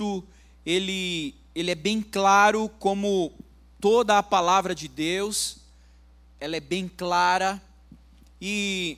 [0.00, 0.24] texto
[0.64, 3.32] ele, ele é bem claro como
[3.78, 5.58] toda a palavra de Deus,
[6.38, 7.62] ela é bem clara
[8.40, 8.96] e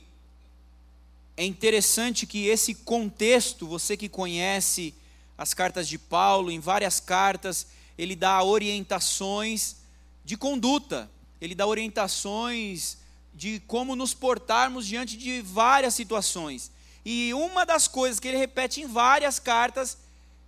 [1.36, 4.94] é interessante que esse contexto, você que conhece
[5.36, 7.66] as cartas de Paulo, em várias cartas,
[7.98, 9.76] ele dá orientações
[10.24, 11.10] de conduta,
[11.40, 12.98] ele dá orientações
[13.34, 16.70] de como nos portarmos diante de várias situações.
[17.04, 19.98] E uma das coisas que ele repete em várias cartas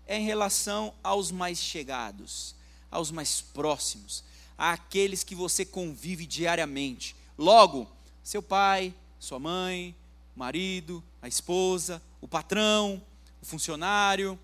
[0.07, 2.55] é em relação aos mais chegados,
[2.91, 4.23] aos mais próximos,
[4.57, 7.17] àqueles que você convive diariamente.
[7.37, 7.91] Logo,
[8.23, 9.95] seu pai, sua mãe,
[10.37, 13.03] marido, a esposa, o patrão,
[13.43, 14.39] o funcionário.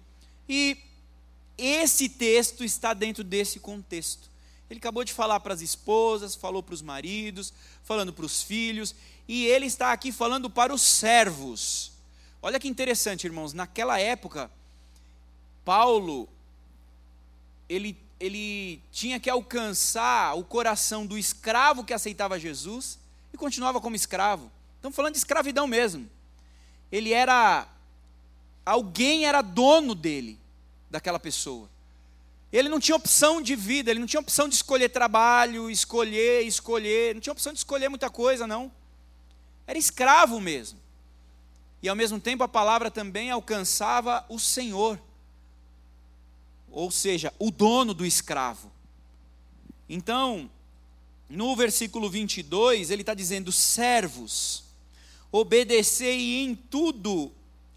[0.48, 0.76] E
[1.56, 4.30] esse texto está dentro desse contexto.
[4.68, 7.52] Ele acabou de falar para as esposas, falou para os maridos,
[7.82, 8.94] falando para os filhos,
[9.26, 11.92] e ele está aqui falando para os servos.
[12.40, 14.50] Olha que interessante, irmãos, naquela época,
[15.64, 16.28] Paulo,
[17.68, 22.98] ele, ele tinha que alcançar o coração do escravo que aceitava Jesus
[23.32, 24.50] e continuava como escravo.
[24.76, 26.08] Estamos falando de escravidão mesmo.
[26.90, 27.68] Ele era.
[28.64, 30.38] Alguém era dono dele,
[30.90, 31.68] daquela pessoa.
[32.52, 37.14] Ele não tinha opção de vida, ele não tinha opção de escolher trabalho, escolher, escolher,
[37.14, 38.72] não tinha opção de escolher muita coisa, não.
[39.66, 40.80] Era escravo mesmo.
[41.82, 45.00] E ao mesmo tempo a palavra também alcançava o Senhor,
[46.70, 48.70] ou seja, o dono do escravo.
[49.88, 50.50] Então,
[51.28, 54.64] no versículo 22, ele está dizendo: servos,
[55.32, 57.32] obedecei em tudo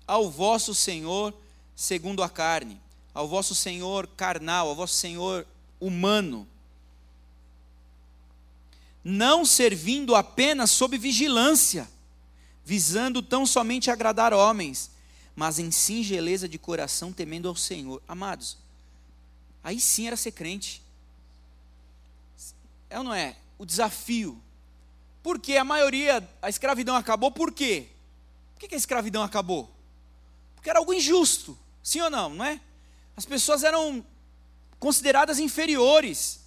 [0.05, 1.33] ao vosso Senhor
[1.75, 5.45] segundo a carne ao vosso senhor carnal, ao vosso senhor
[5.79, 6.47] humano,
[9.03, 11.89] não servindo apenas sob vigilância,
[12.65, 14.89] visando tão somente agradar homens,
[15.35, 18.01] mas em singeleza de coração, temendo ao Senhor.
[18.07, 18.57] Amados,
[19.63, 20.81] aí sim era ser crente.
[22.89, 23.35] É ou não é?
[23.57, 24.41] O desafio.
[25.21, 27.87] Porque a maioria, a escravidão acabou, por quê?
[28.53, 29.71] Por que a escravidão acabou?
[30.55, 31.57] Porque era algo injusto.
[31.81, 32.59] Sim ou não, não é?
[33.15, 34.05] As pessoas eram
[34.79, 36.41] consideradas inferiores,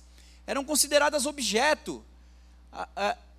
[0.46, 2.04] eram consideradas objeto.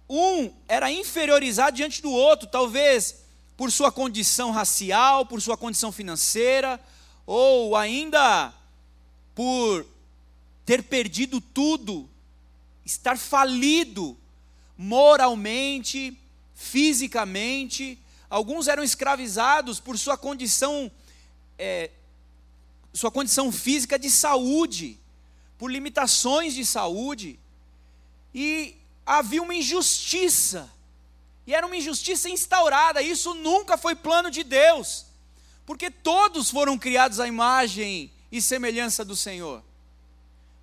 [0.10, 3.24] Um era inferiorizado diante do outro, talvez
[3.56, 6.80] por sua condição racial, por sua condição financeira,
[7.26, 8.54] ou ainda
[9.38, 9.86] por
[10.66, 12.10] ter perdido tudo,
[12.84, 14.18] estar falido
[14.76, 16.20] moralmente,
[16.56, 18.00] fisicamente.
[18.32, 20.92] Alguns eram escravizados por sua condição
[21.56, 21.92] é,
[22.92, 25.00] sua condição física de saúde,
[25.56, 27.40] por limitações de saúde,
[28.34, 30.68] e havia uma injustiça,
[31.46, 35.06] e era uma injustiça instaurada, isso nunca foi plano de Deus,
[35.64, 39.64] porque todos foram criados à imagem e semelhança do Senhor.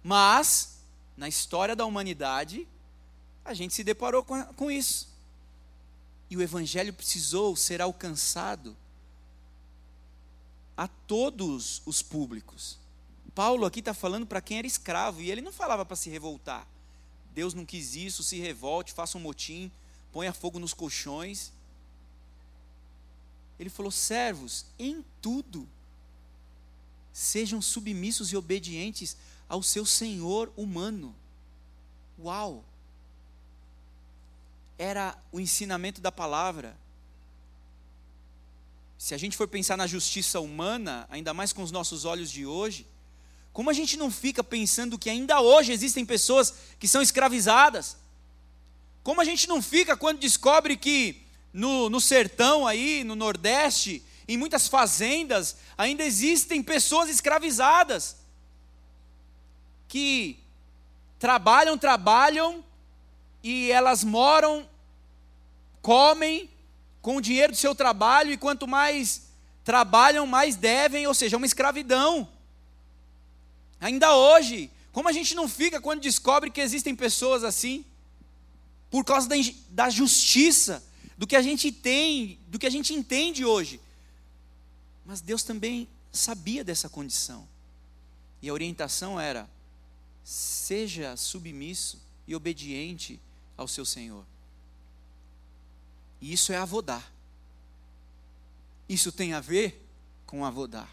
[0.02, 0.78] Mas,
[1.16, 2.66] na história da humanidade,
[3.44, 5.08] a gente se deparou com, com isso.
[6.28, 8.76] E o Evangelho precisou ser alcançado
[10.76, 12.78] a todos os públicos.
[13.34, 16.66] Paulo aqui está falando para quem era escravo, e ele não falava para se revoltar.
[17.34, 19.70] Deus não quis isso, se revolte, faça um motim,
[20.12, 21.52] ponha fogo nos colchões.
[23.58, 25.68] Ele falou: servos, em tudo,
[27.14, 29.16] sejam submissos e obedientes
[29.48, 31.14] ao seu senhor humano.
[32.18, 32.64] Uau!
[34.76, 36.76] Era o ensinamento da palavra.
[38.98, 42.44] Se a gente for pensar na justiça humana, ainda mais com os nossos olhos de
[42.44, 42.84] hoje,
[43.52, 47.96] como a gente não fica pensando que ainda hoje existem pessoas que são escravizadas?
[49.04, 54.36] Como a gente não fica quando descobre que no, no sertão aí, no Nordeste, em
[54.36, 58.16] muitas fazendas, ainda existem pessoas escravizadas
[59.86, 60.38] que
[61.18, 62.64] trabalham, trabalham
[63.42, 64.68] e elas moram,
[65.82, 66.50] comem
[67.02, 69.28] com o dinheiro do seu trabalho, e quanto mais
[69.62, 72.26] trabalham, mais devem, ou seja, é uma escravidão.
[73.78, 77.84] Ainda hoje, como a gente não fica quando descobre que existem pessoas assim?
[78.90, 79.36] Por causa da,
[79.68, 80.82] da justiça,
[81.18, 83.80] do que a gente tem, do que a gente entende hoje.
[85.04, 87.46] Mas Deus também sabia dessa condição.
[88.40, 89.48] E a orientação era:
[90.22, 93.20] seja submisso e obediente
[93.56, 94.24] ao seu Senhor.
[96.20, 97.12] E isso é avodar.
[98.88, 99.86] Isso tem a ver
[100.26, 100.90] com avodar.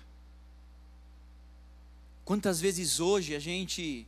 [2.23, 4.07] Quantas vezes hoje a gente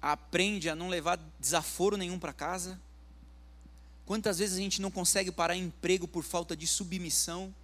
[0.00, 2.80] aprende a não levar desaforo nenhum para casa?
[4.04, 7.54] Quantas vezes a gente não consegue parar emprego por falta de submissão?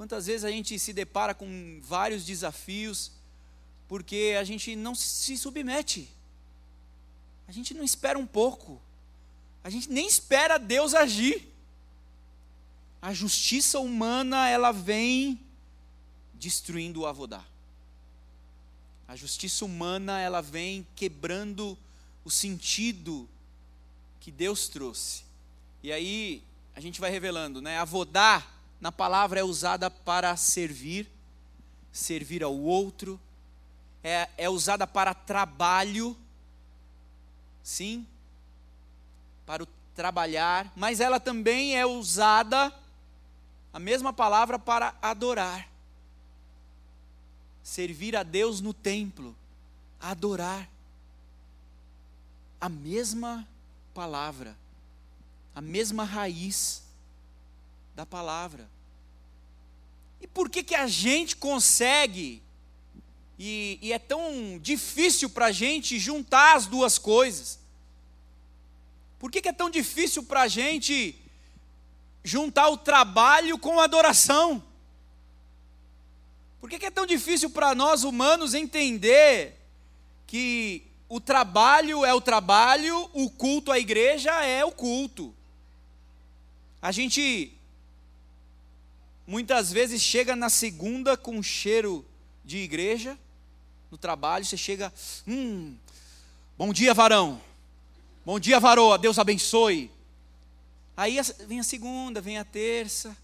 [0.00, 3.12] Quantas vezes a gente se depara com vários desafios
[3.86, 6.08] porque a gente não se submete.
[7.46, 8.80] A gente não espera um pouco.
[9.62, 11.52] A gente nem espera Deus agir.
[13.02, 15.38] A justiça humana, ela vem
[16.32, 17.46] destruindo o avodar.
[19.06, 21.76] A justiça humana, ela vem quebrando
[22.24, 23.28] o sentido
[24.18, 25.24] que Deus trouxe.
[25.82, 26.42] E aí
[26.74, 27.76] a gente vai revelando, né?
[27.76, 31.08] Avodar na palavra é usada para servir,
[31.92, 33.20] servir ao outro,
[34.02, 36.16] é, é usada para trabalho,
[37.62, 38.06] sim,
[39.44, 42.72] para o trabalhar, mas ela também é usada,
[43.72, 45.68] a mesma palavra, para adorar.
[47.62, 49.36] Servir a Deus no templo,
[50.00, 50.68] adorar.
[52.60, 53.46] A mesma
[53.94, 54.56] palavra,
[55.54, 56.82] a mesma raiz
[58.00, 58.66] da palavra.
[60.22, 62.42] E por que, que a gente consegue,
[63.38, 67.58] e, e é tão difícil para a gente juntar as duas coisas?
[69.18, 71.14] Por que, que é tão difícil para a gente
[72.24, 74.64] juntar o trabalho com a adoração?
[76.58, 79.60] Por que, que é tão difícil para nós humanos entender
[80.26, 85.34] que o trabalho é o trabalho, o culto à igreja é o culto?
[86.80, 87.59] A gente
[89.30, 92.04] muitas vezes chega na segunda com cheiro
[92.44, 93.16] de igreja,
[93.88, 94.92] no trabalho, você chega,
[95.24, 95.76] hum,
[96.58, 97.40] bom dia, varão,
[98.26, 99.88] bom dia, varoa, Deus abençoe.
[100.96, 101.16] Aí
[101.46, 103.16] vem a segunda, vem a terça,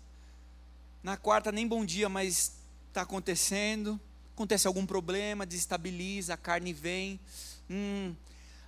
[1.03, 2.53] na quarta nem bom dia, mas
[2.87, 3.99] está acontecendo,
[4.33, 7.19] acontece algum problema, desestabiliza, a carne vem,
[7.69, 8.15] hum,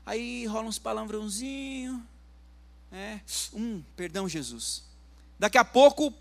[0.05, 2.00] aí rola uns palavrãozinhos,
[2.90, 3.20] é,
[3.55, 4.82] hum, perdão Jesus.
[5.38, 6.12] Daqui a pouco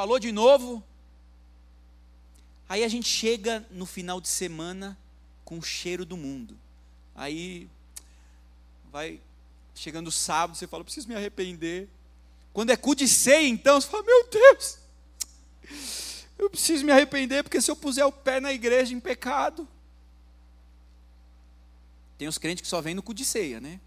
[0.00, 0.82] falou de novo.
[2.66, 4.96] Aí a gente chega no final de semana
[5.44, 6.56] com o cheiro do mundo.
[7.14, 7.68] Aí
[8.90, 9.20] vai
[9.74, 11.86] chegando o sábado, você fala, preciso me arrepender.
[12.50, 14.78] Quando é cu de ceia, então, você fala, meu Deus,
[16.38, 19.68] eu preciso me arrepender, porque se eu puser o pé na igreja em pecado.
[22.16, 23.78] Tem os crentes que só vêm no cu de ceia, né?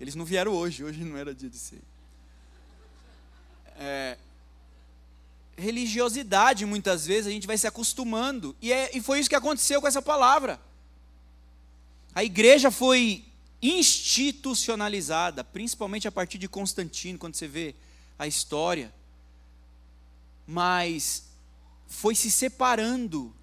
[0.00, 1.82] Eles não vieram hoje, hoje não era dia de ceia.
[3.76, 4.18] É,
[5.58, 8.56] religiosidade, muitas vezes, a gente vai se acostumando.
[8.62, 10.60] E, é, e foi isso que aconteceu com essa palavra.
[12.14, 13.24] A igreja foi
[13.60, 17.74] institucionalizada, principalmente a partir de Constantino, quando você vê
[18.18, 18.94] a história.
[20.46, 21.24] Mas
[21.88, 23.34] foi se separando.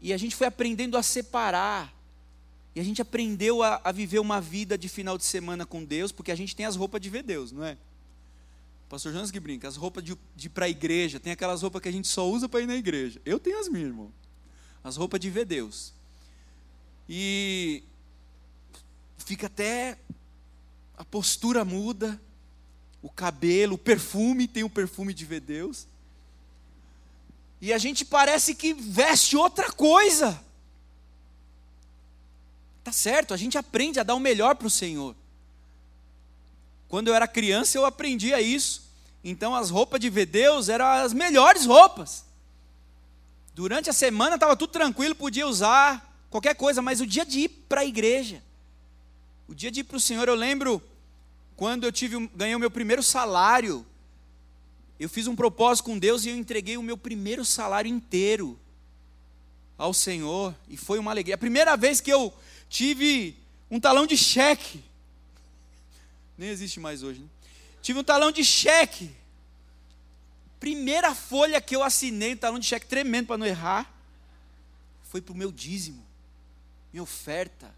[0.00, 1.94] E a gente foi aprendendo a separar.
[2.74, 6.10] E a gente aprendeu a, a viver uma vida de final de semana com Deus,
[6.10, 7.76] porque a gente tem as roupas de ver Deus, não é?
[8.88, 11.88] Pastor Jonas que brinca, as roupas de, de para a igreja, tem aquelas roupas que
[11.88, 13.20] a gente só usa para ir na igreja.
[13.24, 14.12] Eu tenho as minhas, irmão.
[14.82, 15.92] As roupas de ver Deus.
[17.08, 17.82] E
[19.18, 19.98] fica até
[20.96, 22.20] a postura muda,
[23.02, 25.86] o cabelo, o perfume, tem o perfume de ver Deus.
[27.60, 30.42] E a gente parece que veste outra coisa.
[32.82, 35.14] Tá certo, a gente aprende a dar o melhor para o Senhor.
[36.88, 38.88] Quando eu era criança, eu aprendia isso.
[39.22, 42.24] Então, as roupas de ver Deus eram as melhores roupas.
[43.54, 47.48] Durante a semana estava tudo tranquilo, podia usar qualquer coisa, mas o dia de ir
[47.68, 48.42] para a igreja,
[49.48, 50.80] o dia de ir para o Senhor, eu lembro
[51.56, 53.84] quando eu tive, ganhei o meu primeiro salário,
[54.98, 58.58] eu fiz um propósito com Deus e eu entreguei o meu primeiro salário inteiro
[59.76, 61.34] ao Senhor, e foi uma alegria.
[61.34, 62.32] A primeira vez que eu
[62.68, 63.36] tive
[63.70, 64.82] um talão de cheque,
[66.38, 67.28] nem existe mais hoje, né?
[67.82, 69.10] Tive um talão de cheque.
[70.60, 73.92] Primeira folha que eu assinei, um talão de cheque tremendo para não errar,
[75.02, 76.04] foi para o meu dízimo,
[76.92, 77.74] minha oferta.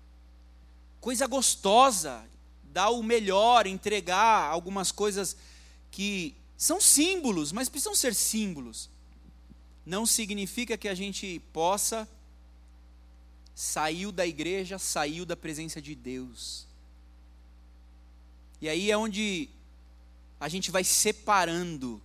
[1.00, 2.24] Coisa gostosa,
[2.64, 5.36] dar o melhor, entregar algumas coisas
[5.90, 8.88] que são símbolos, mas precisam ser símbolos.
[9.84, 12.08] Não significa que a gente possa
[13.54, 16.66] saiu da igreja, saiu da presença de Deus.
[18.60, 19.48] E aí é onde
[20.38, 22.00] a gente vai separando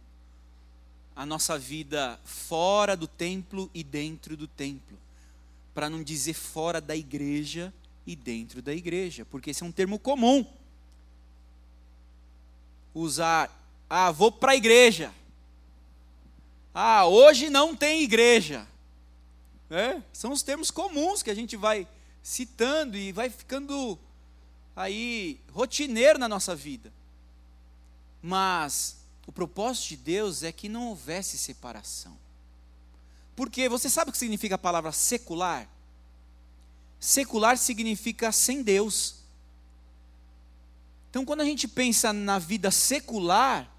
[1.16, 4.98] a nossa vida fora do templo e dentro do templo,
[5.74, 7.74] para não dizer fora da igreja
[8.06, 10.46] e dentro da igreja, porque esse é um termo comum.
[12.94, 13.50] Usar,
[13.90, 15.14] ah, vou para a igreja.
[16.74, 18.68] Ah, hoje não tem igreja.
[19.70, 21.88] É, são os termos comuns que a gente vai
[22.22, 23.98] citando e vai ficando
[24.76, 26.92] aí rotineiro na nossa vida.
[28.22, 32.18] Mas o propósito de Deus é que não houvesse separação.
[33.36, 35.68] Porque você sabe o que significa a palavra secular?
[37.00, 39.16] Secular significa sem Deus.
[41.10, 43.70] Então, quando a gente pensa na vida secular,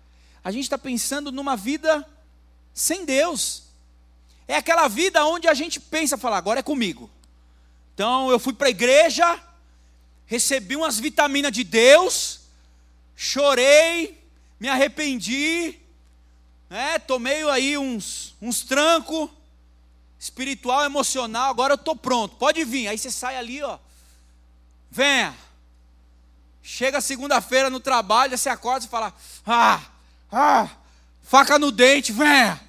[0.43, 2.09] a gente está pensando numa vida
[2.73, 3.65] sem Deus.
[4.47, 7.11] É aquela vida onde a gente pensa, fala, agora é comigo.
[7.95, 9.43] Então, eu fui para a igreja,
[10.27, 12.41] recebi umas vitaminas de Deus,
[13.15, 14.23] chorei,
[14.59, 15.79] me arrependi,
[16.69, 19.31] né, tomei aí uns, uns trancos,
[20.19, 22.89] espiritual, emocional, agora eu estou pronto, pode vir.
[22.89, 23.79] Aí você sai ali, ó,
[24.91, 25.37] venha.
[26.63, 29.15] Chega segunda-feira no trabalho, você acorda e fala,
[29.47, 29.81] ah,
[30.33, 30.69] ah,
[31.23, 32.61] faca no dente, venha.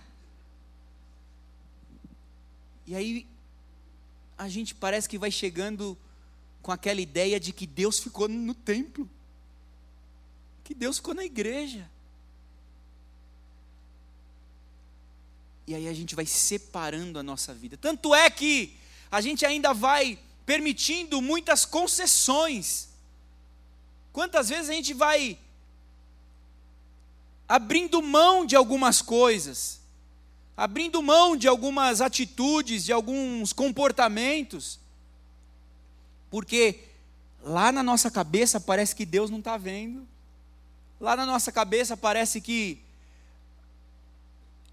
[2.85, 3.27] E aí
[4.37, 5.97] a gente parece que vai chegando
[6.67, 9.09] com aquela ideia de que Deus ficou no templo,
[10.65, 11.89] que Deus ficou na igreja.
[15.65, 17.77] E aí a gente vai separando a nossa vida.
[17.77, 18.75] Tanto é que
[19.09, 22.89] a gente ainda vai permitindo muitas concessões.
[24.11, 25.39] Quantas vezes a gente vai
[27.47, 29.79] abrindo mão de algumas coisas,
[30.57, 34.81] abrindo mão de algumas atitudes, de alguns comportamentos,
[36.29, 36.83] porque
[37.43, 40.07] lá na nossa cabeça parece que Deus não está vendo,
[40.99, 42.81] lá na nossa cabeça parece que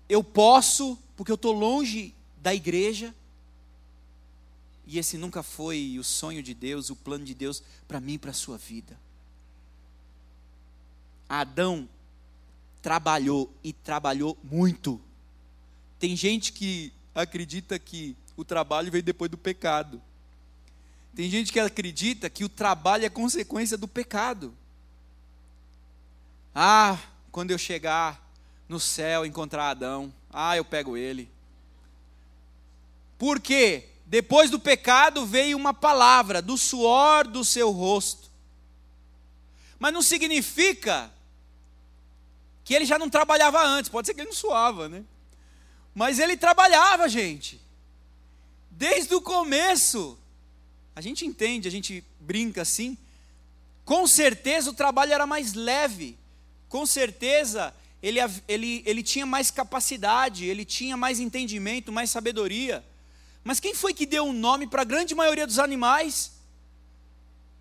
[0.08, 3.14] eu posso, porque eu estou longe da igreja.
[4.86, 8.18] E esse nunca foi o sonho de Deus, o plano de Deus para mim e
[8.18, 8.98] para a sua vida.
[11.28, 11.88] Adão
[12.82, 15.00] trabalhou e trabalhou muito.
[15.98, 20.02] Tem gente que acredita que o trabalho veio depois do pecado.
[21.14, 24.54] Tem gente que acredita que o trabalho é consequência do pecado.
[26.54, 26.98] Ah,
[27.30, 28.24] quando eu chegar
[28.68, 30.12] no céu encontrar Adão.
[30.32, 31.30] Ah, eu pego ele.
[33.18, 33.88] Por quê?
[34.06, 38.30] Depois do pecado veio uma palavra, do suor do seu rosto.
[39.78, 41.12] Mas não significa
[42.64, 45.04] que ele já não trabalhava antes, pode ser que ele não suava, né?
[45.94, 47.60] Mas ele trabalhava, gente.
[48.70, 50.18] Desde o começo.
[50.94, 52.96] A gente entende, a gente brinca assim.
[53.84, 56.16] Com certeza o trabalho era mais leve.
[56.68, 62.84] Com certeza ele, ele, ele tinha mais capacidade, ele tinha mais entendimento, mais sabedoria.
[63.42, 66.32] Mas quem foi que deu um nome para a grande maioria dos animais?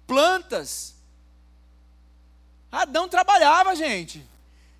[0.05, 0.95] Plantas.
[2.69, 4.25] Adão trabalhava, gente.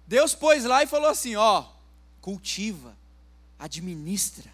[0.06, 1.66] Deus pôs lá e falou assim: ó,
[2.20, 2.94] cultiva,
[3.58, 4.52] administra,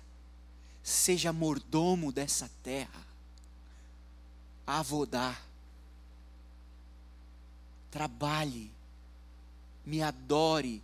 [0.83, 3.05] seja mordomo dessa terra,
[4.77, 5.41] avodar,
[7.89, 8.71] trabalhe,
[9.85, 10.83] me adore,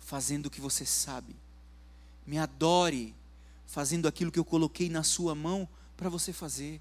[0.00, 1.36] fazendo o que você sabe.
[2.26, 3.14] Me adore
[3.66, 6.80] fazendo aquilo que eu coloquei na sua mão para você fazer.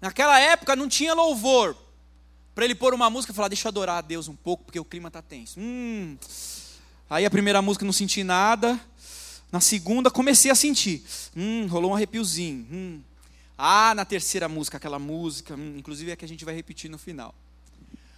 [0.00, 1.76] Naquela época não tinha louvor
[2.54, 4.80] para ele pôr uma música e falar: Deixa eu adorar a Deus um pouco, porque
[4.80, 5.60] o clima está tenso.
[5.60, 6.16] Hum.
[7.08, 8.80] Aí a primeira música não senti nada.
[9.50, 11.02] Na segunda comecei a sentir.
[11.36, 12.66] Hum, rolou um arrepiozinho.
[12.70, 13.00] Hum.
[13.56, 16.98] Ah, na terceira música, aquela música, hum, inclusive é que a gente vai repetir no
[16.98, 17.34] final.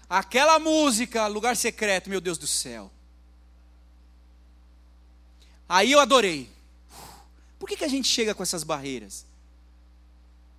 [0.09, 2.91] Aquela música, lugar secreto, meu Deus do céu.
[5.69, 6.51] Aí eu adorei.
[7.59, 9.25] Por que, que a gente chega com essas barreiras?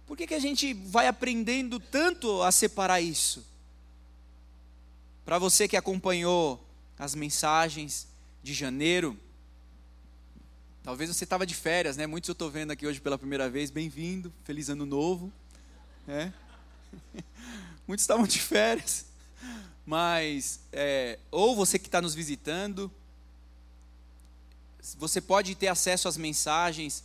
[0.07, 3.45] Por que, que a gente vai aprendendo tanto a separar isso?
[5.25, 6.65] Para você que acompanhou
[6.97, 8.07] as mensagens
[8.41, 9.17] de janeiro,
[10.83, 12.07] talvez você estava de férias, né?
[12.07, 13.69] Muitos eu estou vendo aqui hoje pela primeira vez.
[13.69, 15.31] Bem-vindo, feliz ano novo.
[16.07, 16.31] É.
[17.87, 19.05] Muitos estavam de férias.
[19.85, 22.91] Mas, é, ou você que está nos visitando,
[24.97, 27.03] você pode ter acesso às mensagens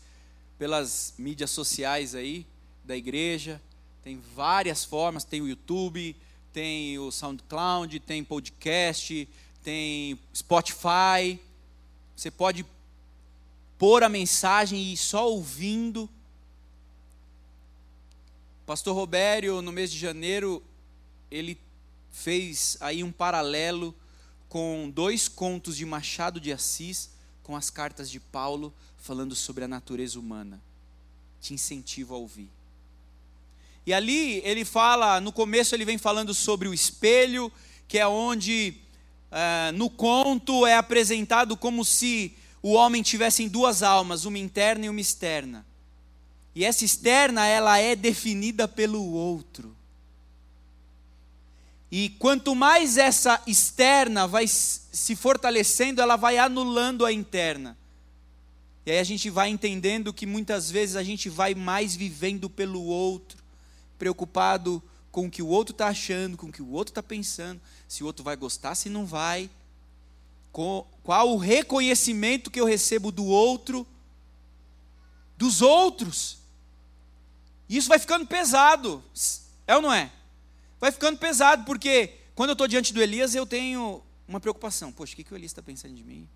[0.58, 2.46] pelas mídias sociais aí
[2.84, 3.60] da igreja.
[4.02, 6.16] Tem várias formas, tem o YouTube,
[6.52, 9.28] tem o SoundCloud, tem podcast,
[9.62, 11.38] tem Spotify.
[12.14, 12.64] Você pode
[13.78, 16.08] pôr a mensagem e só ouvindo.
[18.64, 20.62] Pastor Robério, no mês de janeiro,
[21.30, 21.58] ele
[22.10, 23.94] fez aí um paralelo
[24.48, 27.10] com dois contos de Machado de Assis
[27.42, 30.60] com as cartas de Paulo falando sobre a natureza humana.
[31.40, 32.50] Te incentivo a ouvir.
[33.86, 37.52] E ali ele fala, no começo ele vem falando sobre o espelho,
[37.86, 38.74] que é onde
[39.30, 44.88] uh, no conto é apresentado como se o homem tivesse duas almas, uma interna e
[44.88, 45.64] uma externa.
[46.52, 49.72] E essa externa ela é definida pelo outro.
[51.92, 57.78] E quanto mais essa externa vai se fortalecendo, ela vai anulando a interna.
[58.84, 62.82] E aí a gente vai entendendo que muitas vezes a gente vai mais vivendo pelo
[62.82, 63.38] outro,
[63.96, 64.82] preocupado
[65.12, 68.02] com o que o outro está achando, com o que o outro está pensando, se
[68.02, 69.48] o outro vai gostar, se não vai,
[71.02, 73.86] qual o reconhecimento que eu recebo do outro,
[75.36, 76.38] dos outros.
[77.68, 79.02] Isso vai ficando pesado,
[79.66, 80.10] é ou não é?
[80.80, 84.92] vai ficando pesado, porque quando eu estou diante do Elias, eu tenho uma preocupação.
[84.92, 86.28] Poxa, o que, que o Elias está pensando de mim?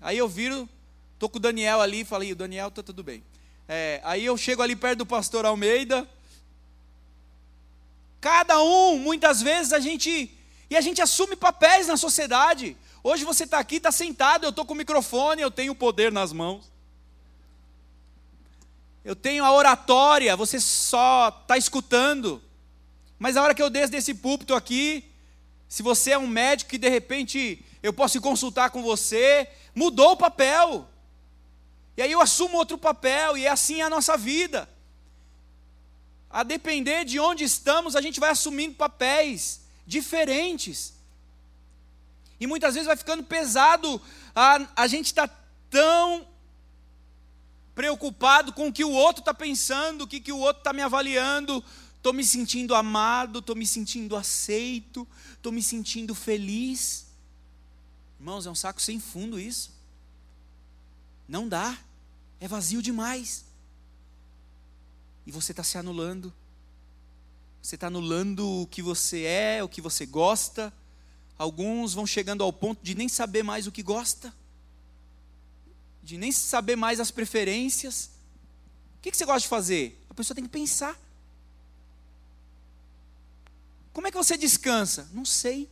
[0.00, 0.68] Aí eu viro,
[1.14, 3.22] estou com o Daniel ali falei, o Daniel está tudo bem.
[3.68, 6.08] É, aí eu chego ali perto do pastor Almeida.
[8.20, 10.32] Cada um, muitas vezes, a gente.
[10.68, 12.76] E a gente assume papéis na sociedade.
[13.08, 16.10] Hoje você está aqui, está sentado, eu estou com o microfone, eu tenho o poder
[16.10, 16.72] nas mãos.
[19.04, 22.42] Eu tenho a oratória, você só está escutando.
[23.16, 25.04] Mas a hora que eu desço desse púlpito aqui,
[25.68, 30.16] se você é um médico que de repente eu posso consultar com você, mudou o
[30.16, 30.88] papel.
[31.96, 34.68] E aí eu assumo outro papel, e é assim a nossa vida.
[36.28, 40.95] A depender de onde estamos, a gente vai assumindo papéis diferentes.
[42.38, 44.00] E muitas vezes vai ficando pesado,
[44.34, 45.28] a, a gente está
[45.70, 46.26] tão
[47.74, 50.82] preocupado com o que o outro está pensando, o que, que o outro está me
[50.82, 51.62] avaliando,
[51.96, 57.06] estou me sentindo amado, estou me sentindo aceito, estou me sentindo feliz.
[58.18, 59.70] Irmãos, é um saco sem fundo isso.
[61.28, 61.76] Não dá,
[62.40, 63.44] é vazio demais.
[65.26, 66.32] E você está se anulando.
[67.60, 70.72] Você está anulando o que você é, o que você gosta.
[71.38, 74.34] Alguns vão chegando ao ponto de nem saber mais o que gosta,
[76.02, 78.10] de nem saber mais as preferências.
[78.98, 80.02] O que, você gosta de fazer?
[80.08, 80.98] A pessoa tem que pensar.
[83.92, 85.08] Como é que você descansa?
[85.12, 85.68] Não sei.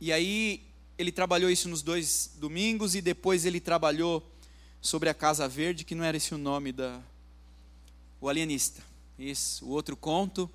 [0.00, 0.64] E aí
[0.96, 4.26] ele trabalhou isso nos dois domingos e depois ele trabalhou
[4.80, 7.00] sobre a Casa Verde, que não era esse o nome da
[8.20, 8.82] o alienista.
[9.18, 10.50] Isso, o outro conto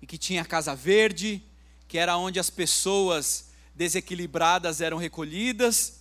[0.00, 1.42] e que tinha a Casa Verde,
[1.86, 6.00] que era onde as pessoas desequilibradas eram recolhidas.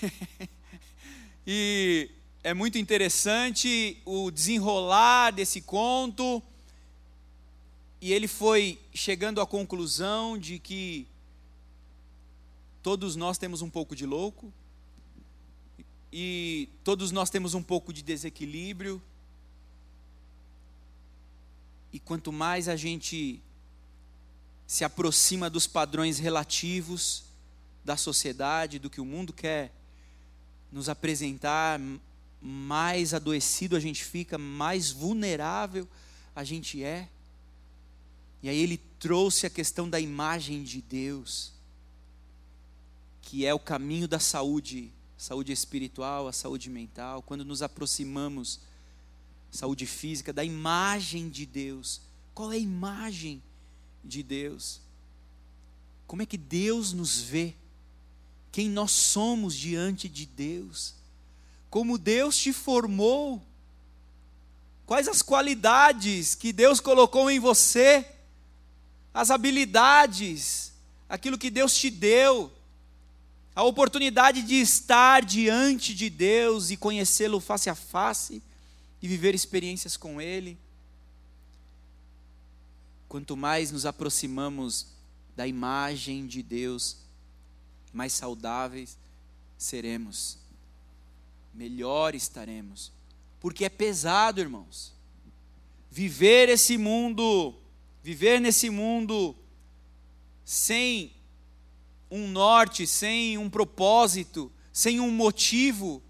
[1.46, 2.10] e
[2.42, 6.42] é muito interessante o desenrolar desse conto.
[8.00, 11.06] E ele foi chegando à conclusão de que
[12.82, 14.52] todos nós temos um pouco de louco,
[16.12, 19.02] e todos nós temos um pouco de desequilíbrio,
[21.94, 23.40] e quanto mais a gente
[24.66, 27.22] se aproxima dos padrões relativos
[27.84, 29.72] da sociedade, do que o mundo quer
[30.72, 31.80] nos apresentar,
[32.42, 35.86] mais adoecido a gente fica, mais vulnerável
[36.34, 37.08] a gente é.
[38.42, 41.52] E aí ele trouxe a questão da imagem de Deus,
[43.22, 48.58] que é o caminho da saúde, saúde espiritual, a saúde mental, quando nos aproximamos,
[49.56, 52.00] saúde física, da imagem de Deus.
[52.34, 53.42] Qual é a imagem
[54.04, 54.80] de Deus?
[56.06, 57.54] Como é que Deus nos vê?
[58.52, 60.94] Quem nós somos diante de Deus?
[61.74, 63.42] como Deus te formou,
[64.86, 68.06] quais as qualidades que Deus colocou em você,
[69.12, 70.72] as habilidades,
[71.08, 72.52] aquilo que Deus te deu,
[73.56, 78.40] a oportunidade de estar diante de Deus e conhecê-lo face a face
[79.04, 80.56] e viver experiências com Ele.
[83.06, 84.86] Quanto mais nos aproximamos
[85.36, 86.96] da imagem de Deus,
[87.92, 88.96] mais saudáveis
[89.58, 90.38] seremos
[91.52, 92.90] melhor estaremos.
[93.40, 94.94] Porque é pesado, irmãos.
[95.90, 97.54] Viver esse mundo,
[98.02, 99.36] viver nesse mundo
[100.46, 101.12] sem
[102.10, 106.02] um norte, sem um propósito, sem um motivo,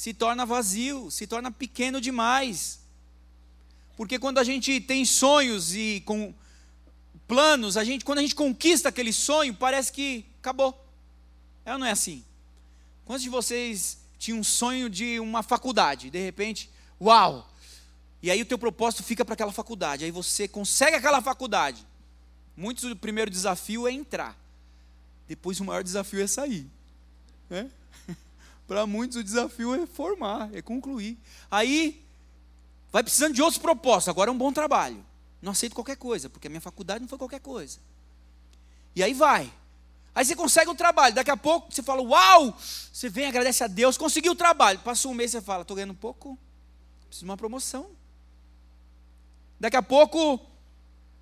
[0.00, 2.80] se torna vazio, se torna pequeno demais.
[3.98, 6.32] Porque quando a gente tem sonhos e com
[7.28, 10.74] planos, a gente, quando a gente conquista aquele sonho, parece que acabou.
[11.66, 12.24] É ou não é assim?
[13.04, 17.46] Quantos de vocês tinha um sonho de uma faculdade, de repente, uau!
[18.22, 21.86] E aí o teu propósito fica para aquela faculdade, aí você consegue aquela faculdade.
[22.56, 24.34] Muitos o primeiro desafio é entrar.
[25.28, 26.66] Depois o maior desafio é sair.
[27.50, 27.70] Né?
[28.70, 31.18] Para muitos o desafio é formar, é concluir.
[31.50, 32.06] Aí
[32.92, 34.10] vai precisando de outros propósitos.
[34.10, 35.04] Agora é um bom trabalho.
[35.42, 37.80] Não aceito qualquer coisa, porque a minha faculdade não foi qualquer coisa.
[38.94, 39.52] E aí vai.
[40.14, 42.56] Aí você consegue o trabalho, daqui a pouco você fala, uau!
[42.92, 44.78] Você vem, agradece a Deus, conseguiu o trabalho.
[44.78, 46.38] Passa um mês, você fala, estou ganhando pouco,
[47.08, 47.90] preciso de uma promoção.
[49.58, 50.40] Daqui a pouco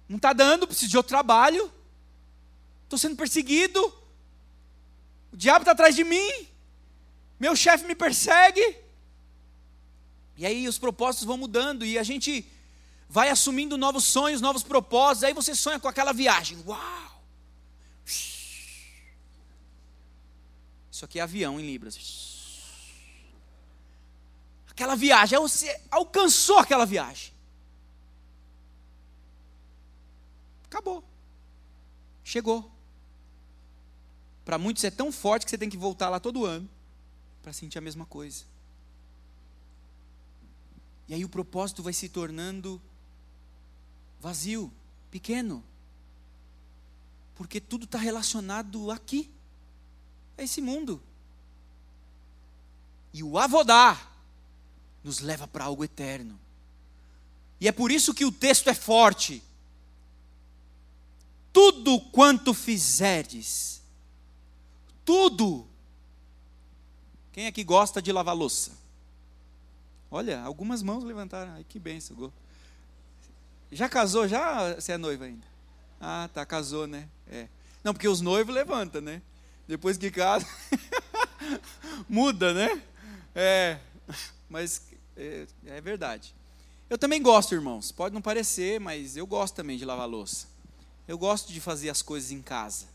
[0.07, 1.73] Não está dando, preciso de outro trabalho.
[2.85, 3.83] Estou sendo perseguido.
[5.33, 6.48] O diabo está atrás de mim.
[7.39, 8.77] Meu chefe me persegue.
[10.37, 12.47] E aí os propósitos vão mudando e a gente
[13.09, 15.25] vai assumindo novos sonhos, novos propósitos.
[15.25, 16.63] Aí você sonha com aquela viagem.
[16.67, 17.23] Uau!
[20.91, 22.19] Isso aqui é avião em Libras.
[24.69, 27.33] Aquela viagem, aí você alcançou aquela viagem.
[30.65, 31.05] Acabou.
[32.25, 32.71] Chegou.
[34.45, 36.69] Para muitos é tão forte que você tem que voltar lá todo ano
[37.49, 38.45] para sentir a mesma coisa.
[41.09, 42.79] E aí o propósito vai se tornando
[44.21, 44.71] vazio,
[45.11, 45.65] pequeno.
[47.35, 49.31] Porque tudo está relacionado aqui,
[50.37, 51.01] a esse mundo.
[53.15, 54.13] E o avodar
[55.03, 56.39] nos leva para algo eterno.
[57.59, 59.43] E é por isso que o texto é forte.
[61.51, 63.81] Tudo quanto fizerdes,
[65.03, 65.67] tudo.
[67.39, 68.73] Quem aqui gosta de lavar louça?
[70.11, 71.53] Olha, algumas mãos levantaram.
[71.53, 72.33] Ai, que benção.
[73.71, 74.27] Já casou?
[74.27, 75.47] Já você é noiva ainda?
[76.01, 77.09] Ah, tá, casou, né?
[77.29, 77.47] É.
[77.85, 79.23] Não, porque os noivos levantam, né?
[79.69, 80.45] Depois que casa,
[82.11, 82.83] muda, né?
[83.37, 83.79] É,
[84.51, 86.35] mas é, é, verdade.
[86.91, 87.93] Eu também gosto, irmãos.
[87.93, 90.49] Pode não parecer, mas eu gosto também de lavar louça.
[91.07, 92.87] Eu gosto de fazer as coisas em casa.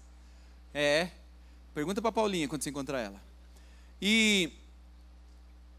[0.74, 1.12] É.
[1.74, 3.33] Pergunta para Paulinha quando você encontrar ela.
[4.02, 4.52] E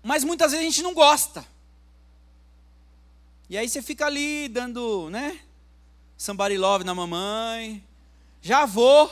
[0.04, 1.46] mas muitas vezes a gente não gosta.
[3.48, 5.40] E aí você fica ali dando, né?
[6.18, 7.82] Somebody love na mamãe.
[8.42, 9.10] Já vou.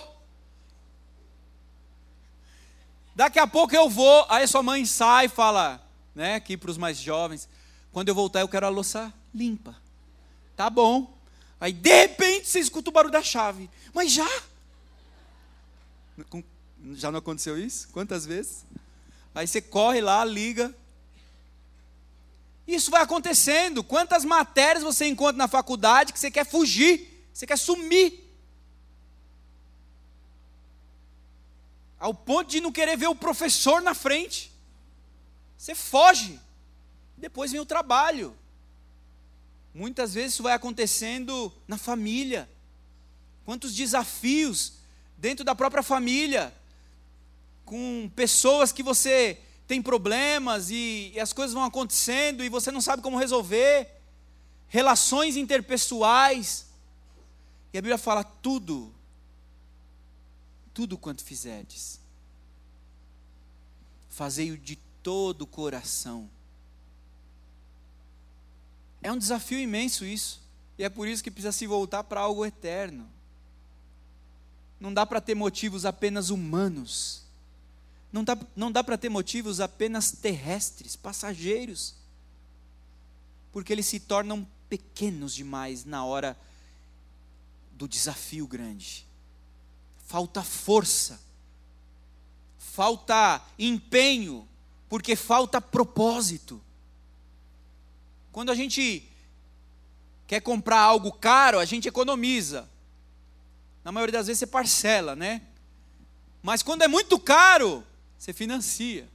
[3.14, 4.26] Daqui a pouco eu vou.
[4.28, 5.82] Aí sua mãe sai e fala,
[6.14, 6.34] né?
[6.34, 7.48] Aqui para os mais jovens.
[7.90, 9.74] Quando eu voltar, eu quero a louça limpa.
[10.54, 11.16] Tá bom.
[11.58, 13.70] Aí de repente você escuta o barulho da chave.
[13.94, 14.28] Mas já?
[16.92, 17.88] Já não aconteceu isso?
[17.92, 18.66] Quantas vezes?
[19.34, 20.74] Aí você corre lá, liga.
[22.66, 23.82] Isso vai acontecendo.
[23.82, 28.20] Quantas matérias você encontra na faculdade que você quer fugir, você quer sumir?
[31.98, 34.52] Ao ponto de não querer ver o professor na frente.
[35.56, 36.38] Você foge.
[37.16, 38.36] Depois vem o trabalho.
[39.74, 42.48] Muitas vezes isso vai acontecendo na família.
[43.44, 44.74] Quantos desafios
[45.16, 46.52] dentro da própria família,
[47.64, 52.80] com pessoas que você tem problemas e, e as coisas vão acontecendo e você não
[52.80, 53.88] sabe como resolver,
[54.68, 56.66] relações interpessoais.
[57.72, 58.92] E a Bíblia fala tudo,
[60.74, 61.98] tudo quanto fizerdes,
[64.10, 66.28] fazei-o de todo o coração.
[69.02, 70.42] É um desafio imenso isso,
[70.78, 73.08] e é por isso que precisa se voltar para algo eterno.
[74.78, 77.21] Não dá para ter motivos apenas humanos
[78.12, 81.94] não dá, não dá para ter motivos apenas terrestres, passageiros,
[83.50, 86.36] porque eles se tornam pequenos demais na hora
[87.72, 89.06] do desafio grande.
[90.06, 91.18] Falta força,
[92.58, 94.46] falta empenho,
[94.90, 96.60] porque falta propósito.
[98.30, 99.08] Quando a gente
[100.26, 102.68] quer comprar algo caro, a gente economiza.
[103.82, 105.42] Na maioria das vezes você parcela, né?
[106.42, 107.84] Mas quando é muito caro,
[108.22, 109.08] você financia.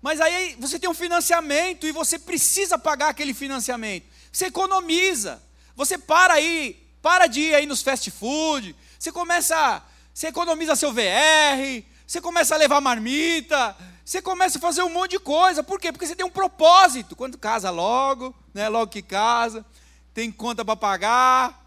[0.00, 4.06] Mas aí você tem um financiamento e você precisa pagar aquele financiamento.
[4.30, 5.42] Você economiza.
[5.74, 8.76] Você para aí, para de ir aí nos fast food.
[8.96, 9.82] Você começa,
[10.14, 15.12] você economiza seu VR, você começa a levar marmita, você começa a fazer um monte
[15.12, 15.64] de coisa.
[15.64, 15.90] Por quê?
[15.90, 17.16] Porque você tem um propósito.
[17.16, 19.66] Quando casa logo, né, logo que casa,
[20.14, 21.66] tem conta para pagar.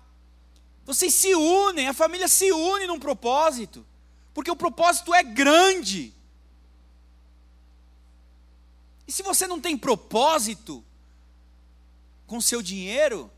[0.86, 3.86] Vocês se unem, a família se une num propósito.
[4.34, 6.18] Porque o propósito é grande.
[9.10, 10.86] E se você não tem propósito
[12.28, 13.32] com seu dinheiro,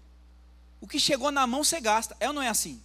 [0.82, 2.14] o que chegou na mão você gasta.
[2.20, 2.84] É ou não é assim?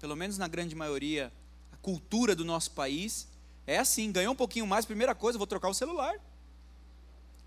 [0.00, 1.30] Pelo menos na grande maioria,
[1.70, 3.28] a cultura do nosso país
[3.66, 4.10] é assim.
[4.10, 6.14] Ganhou um pouquinho mais, primeira coisa, vou trocar o celular.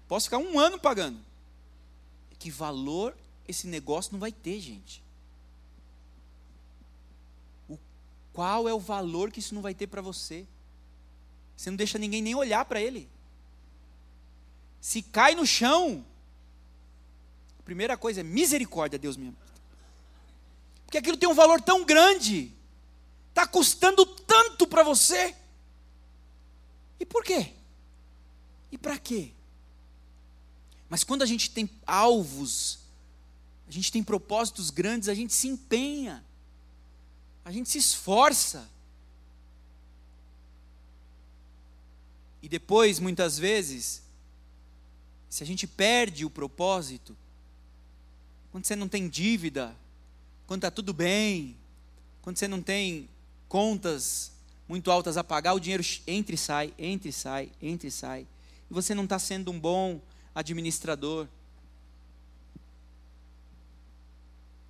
[0.08, 1.20] Posso ficar um ano pagando.
[2.38, 5.02] Que valor esse negócio não vai ter, gente?
[7.68, 7.80] O,
[8.32, 10.46] qual é o valor que isso não vai ter para você?
[11.56, 13.10] Você não deixa ninguém nem olhar para ele.
[14.88, 16.06] Se cai no chão,
[17.60, 19.36] a primeira coisa é misericórdia, Deus me
[20.86, 22.54] Porque aquilo tem um valor tão grande,
[23.28, 25.36] está custando tanto para você.
[27.02, 27.52] E por quê?
[28.72, 29.34] E para quê?
[30.88, 32.80] Mas quando a gente tem alvos,
[33.68, 36.24] a gente tem propósitos grandes, a gente se empenha.
[37.44, 38.70] A gente se esforça.
[42.42, 44.07] E depois, muitas vezes,
[45.30, 47.16] se a gente perde o propósito,
[48.52, 49.76] quando você não tem dívida,
[50.46, 51.56] quando está tudo bem,
[52.22, 53.10] quando você não tem
[53.48, 54.32] contas
[54.68, 58.28] muito altas a pagar, o dinheiro entra e sai, entra e sai, entra e sai.
[58.70, 60.02] E você não está sendo um bom
[60.34, 61.28] administrador.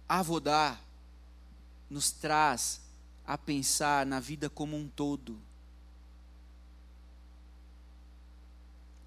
[0.07, 0.81] Avodar
[1.89, 2.81] nos traz
[3.25, 5.37] a pensar na vida como um todo.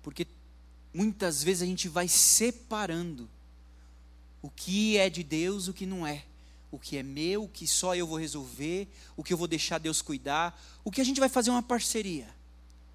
[0.02, 0.26] Porque
[0.92, 3.28] muitas vezes a gente vai separando
[4.42, 6.24] o que é de Deus, o que não é.
[6.70, 9.78] O que é meu, o que só eu vou resolver, o que eu vou deixar
[9.78, 12.28] Deus cuidar, o que a gente vai fazer uma parceria.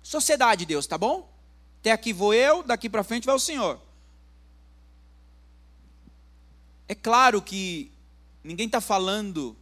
[0.01, 1.29] Sociedade, Deus, tá bom?
[1.81, 3.79] Até aqui vou eu, daqui para frente vai o Senhor.
[6.87, 7.91] É claro que
[8.43, 9.55] ninguém está falando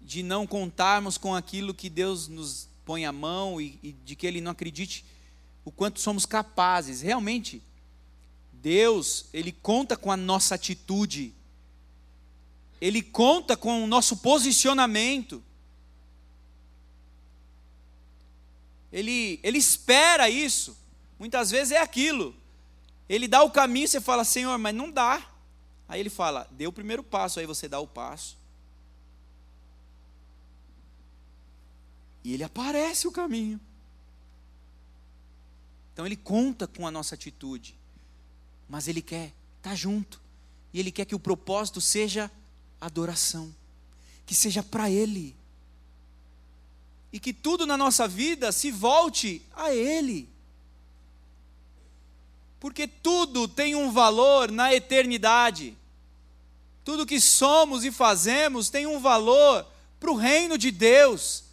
[0.00, 4.26] de não contarmos com aquilo que Deus nos põe à mão e, e de que
[4.26, 5.04] Ele não acredite
[5.64, 7.00] o quanto somos capazes.
[7.00, 7.62] Realmente,
[8.66, 11.32] Deus, Ele conta com a nossa atitude,
[12.80, 15.40] Ele conta com o nosso posicionamento,
[18.92, 20.76] Ele, ele espera isso,
[21.16, 22.34] muitas vezes é aquilo,
[23.08, 25.24] Ele dá o caminho e você fala, Senhor, mas não dá.
[25.88, 28.36] Aí Ele fala, dê o primeiro passo, aí você dá o passo.
[32.24, 33.60] E Ele aparece o caminho.
[35.92, 37.76] Então Ele conta com a nossa atitude
[38.68, 39.26] mas Ele quer
[39.58, 40.20] estar tá junto.
[40.72, 42.30] E Ele quer que o propósito seja
[42.80, 43.54] adoração,
[44.24, 45.34] que seja para Ele.
[47.12, 50.28] E que tudo na nossa vida se volte a Ele.
[52.60, 55.76] Porque tudo tem um valor na eternidade.
[56.84, 59.66] Tudo que somos e fazemos tem um valor
[59.98, 61.45] para o reino de Deus.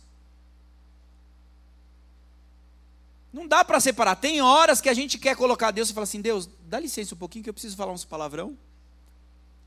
[3.34, 4.16] Não dá para separar.
[4.16, 7.18] Tem horas que a gente quer colocar Deus e fala assim: Deus, dá licença um
[7.18, 8.56] pouquinho que eu preciso falar uns palavrão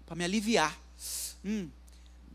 [0.06, 0.78] para me aliviar.
[1.44, 1.68] Hum,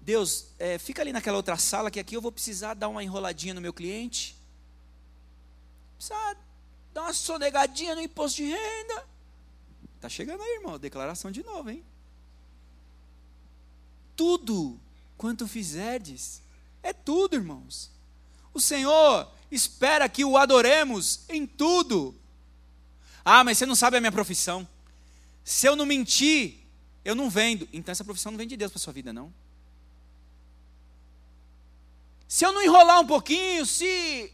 [0.01, 3.53] Deus, é, fica ali naquela outra sala que aqui eu vou precisar dar uma enroladinha
[3.53, 4.35] no meu cliente.
[5.95, 6.35] Precisa
[6.93, 9.07] dar uma sonegadinha no imposto de renda.
[10.01, 10.77] Tá chegando aí, irmão.
[10.77, 11.85] Declaração de novo, hein?
[14.17, 14.77] Tudo
[15.17, 16.41] quanto fizerdes,
[16.83, 17.89] é tudo, irmãos.
[18.53, 22.15] O Senhor espera que o adoremos em tudo.
[23.23, 24.67] Ah, mas você não sabe a minha profissão.
[25.43, 26.59] Se eu não mentir,
[27.03, 27.67] eu não vendo.
[27.73, 29.33] Então essa profissão não vem de Deus para sua vida, não.
[32.27, 34.31] Se eu não enrolar um pouquinho, se.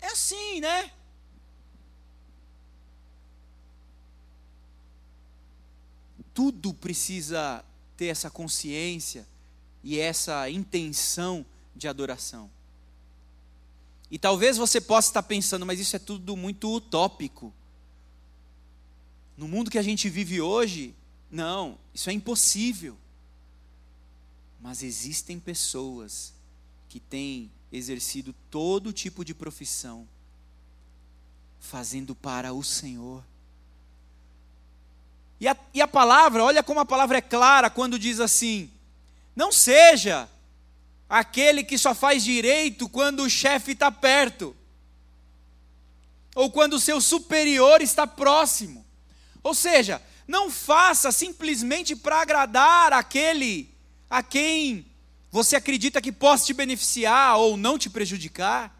[0.00, 0.92] É assim, né?
[6.34, 7.64] Tudo precisa
[7.96, 9.26] ter essa consciência
[9.82, 12.50] e essa intenção de adoração.
[14.12, 17.50] E talvez você possa estar pensando, mas isso é tudo muito utópico.
[19.38, 20.94] No mundo que a gente vive hoje,
[21.30, 22.94] não, isso é impossível.
[24.60, 26.34] Mas existem pessoas
[26.90, 30.06] que têm exercido todo tipo de profissão,
[31.58, 33.24] fazendo para o Senhor.
[35.40, 38.70] E a, e a palavra, olha como a palavra é clara quando diz assim:
[39.34, 40.28] não seja
[41.12, 44.56] aquele que só faz direito quando o chefe está perto,
[46.34, 48.82] ou quando o seu superior está próximo.
[49.42, 53.74] Ou seja, não faça simplesmente para agradar aquele
[54.08, 54.86] a quem
[55.30, 58.74] você acredita que possa te beneficiar ou não te prejudicar.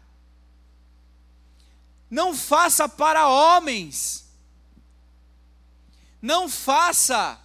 [2.09, 4.25] Não faça para homens.
[6.19, 7.39] Não faça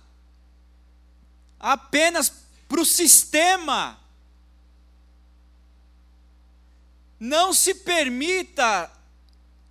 [1.60, 2.32] apenas
[2.66, 3.97] para o sistema
[7.18, 8.90] Não se permita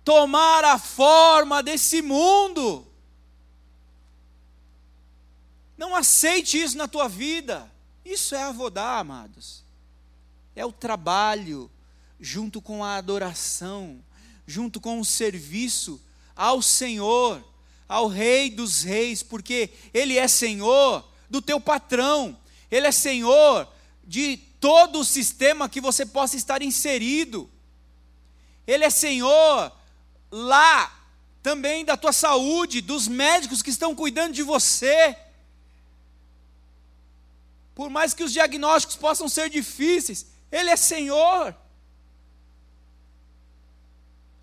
[0.04, 2.86] tomar a forma desse mundo.
[5.76, 7.70] Não aceite isso na tua vida.
[8.04, 9.62] Isso é avodar, amados.
[10.56, 11.70] É o trabalho
[12.18, 14.02] junto com a adoração,
[14.46, 16.00] junto com o serviço
[16.34, 17.44] ao Senhor,
[17.88, 22.36] ao Rei dos Reis, porque Ele é Senhor do teu patrão,
[22.70, 23.68] Ele é Senhor
[24.04, 27.50] de todo o sistema que você possa estar inserido.
[28.66, 29.72] Ele é Senhor
[30.30, 30.94] lá
[31.42, 35.16] também da tua saúde, dos médicos que estão cuidando de você.
[37.74, 41.54] Por mais que os diagnósticos possam ser difíceis, Ele é Senhor.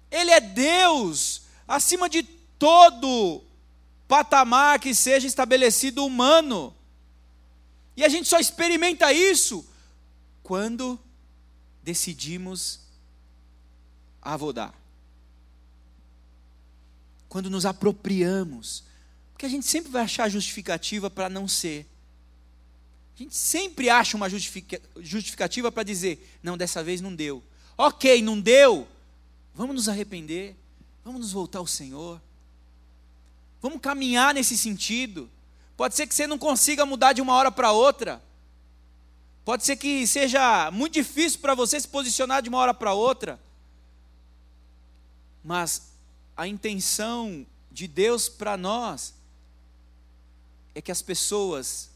[0.09, 3.43] Ele é Deus, acima de todo
[4.07, 6.73] patamar que seja estabelecido humano.
[7.97, 9.67] E a gente só experimenta isso
[10.45, 10.99] quando
[11.81, 12.81] decidimos
[14.21, 14.75] avodar.
[17.27, 18.83] Quando nos apropriamos.
[19.33, 21.87] Porque a gente sempre vai achar justificativa para não ser.
[23.15, 27.43] A gente sempre acha uma justificativa para dizer: não, dessa vez não deu.
[27.75, 28.87] Ok, não deu.
[29.51, 30.55] Vamos nos arrepender.
[31.03, 32.21] Vamos nos voltar ao Senhor.
[33.59, 35.27] Vamos caminhar nesse sentido.
[35.75, 38.21] Pode ser que você não consiga mudar de uma hora para outra.
[39.45, 43.39] Pode ser que seja muito difícil para você se posicionar de uma hora para outra.
[45.43, 45.91] Mas
[46.35, 49.13] a intenção de Deus para nós
[50.73, 51.91] é que as pessoas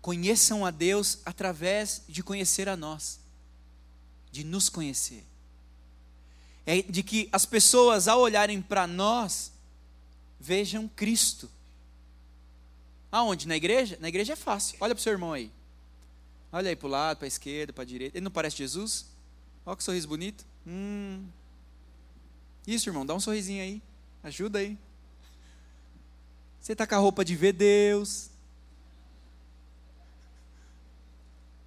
[0.00, 3.18] conheçam a Deus através de conhecer a nós,
[4.30, 5.24] de nos conhecer.
[6.64, 9.50] É de que as pessoas, ao olharem para nós,
[10.38, 11.50] vejam Cristo.
[13.14, 13.46] Aonde?
[13.46, 13.96] Na igreja?
[14.00, 14.76] Na igreja é fácil.
[14.80, 15.48] Olha para o seu irmão aí.
[16.50, 18.18] Olha aí para o lado, para a esquerda, para a direita.
[18.18, 19.06] Ele não parece Jesus?
[19.64, 20.44] Olha que sorriso bonito.
[20.66, 21.24] Hum.
[22.66, 23.80] Isso, irmão, dá um sorrisinho aí.
[24.20, 24.76] Ajuda aí.
[26.60, 28.30] Você está com a roupa de ver Deus.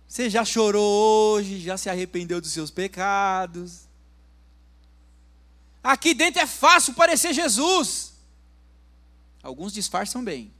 [0.06, 3.88] Você já chorou hoje, já se arrependeu dos seus pecados.
[5.82, 8.16] Aqui dentro é fácil parecer Jesus.
[9.42, 10.57] Alguns disfarçam bem.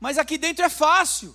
[0.00, 1.34] Mas aqui dentro é fácil.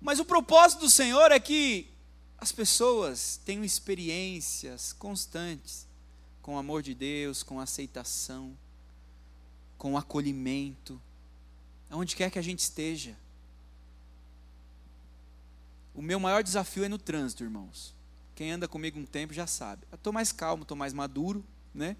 [0.00, 1.90] Mas o propósito do Senhor é que
[2.38, 5.86] as pessoas tenham experiências constantes
[6.42, 8.56] com o amor de Deus, com aceitação,
[9.76, 11.00] com acolhimento,
[11.90, 13.16] aonde quer que a gente esteja.
[15.94, 17.94] O meu maior desafio é no trânsito, irmãos.
[18.34, 19.86] Quem anda comigo um tempo já sabe.
[19.92, 21.42] Estou mais calmo, estou mais maduro,
[21.74, 21.96] né?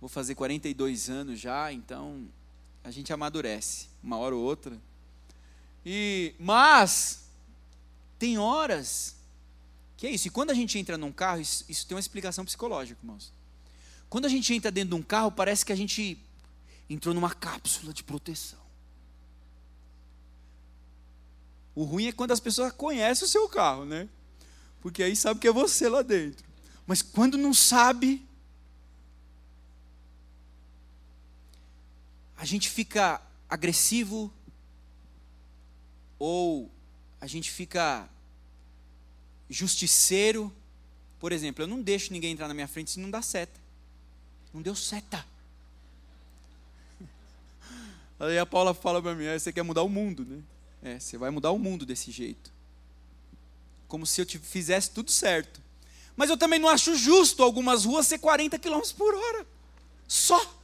[0.00, 2.28] Vou fazer 42 anos já, então
[2.84, 4.78] a gente amadurece, uma hora ou outra.
[5.84, 7.24] E mas
[8.18, 9.16] tem horas
[9.96, 10.28] que é isso.
[10.28, 13.32] E quando a gente entra num carro, isso, isso tem uma explicação psicológica, irmãos.
[14.10, 16.18] Quando a gente entra dentro de um carro, parece que a gente
[16.88, 18.58] entrou numa cápsula de proteção.
[21.74, 24.08] O ruim é quando as pessoas conhecem o seu carro, né?
[24.80, 26.44] Porque aí sabe que é você lá dentro.
[26.86, 28.24] Mas quando não sabe,
[32.44, 34.30] a gente fica agressivo
[36.18, 36.70] ou
[37.18, 38.06] a gente fica
[39.48, 40.52] justiceiro.
[41.18, 43.58] Por exemplo, eu não deixo ninguém entrar na minha frente se não dá seta.
[44.52, 45.24] Não deu seta.
[48.20, 50.42] Aí a Paula fala para mim: ah, você quer mudar o mundo, né?
[50.82, 52.52] É, você vai mudar o mundo desse jeito.
[53.88, 55.62] Como se eu te fizesse tudo certo.
[56.14, 59.46] Mas eu também não acho justo algumas ruas ser 40 km por hora.
[60.06, 60.62] Só.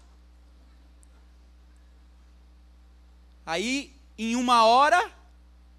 [3.50, 5.10] Aí, em uma hora,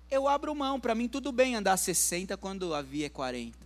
[0.10, 0.78] eu abro mão.
[0.78, 3.58] Para mim, tudo bem andar 60 quando a via é 40.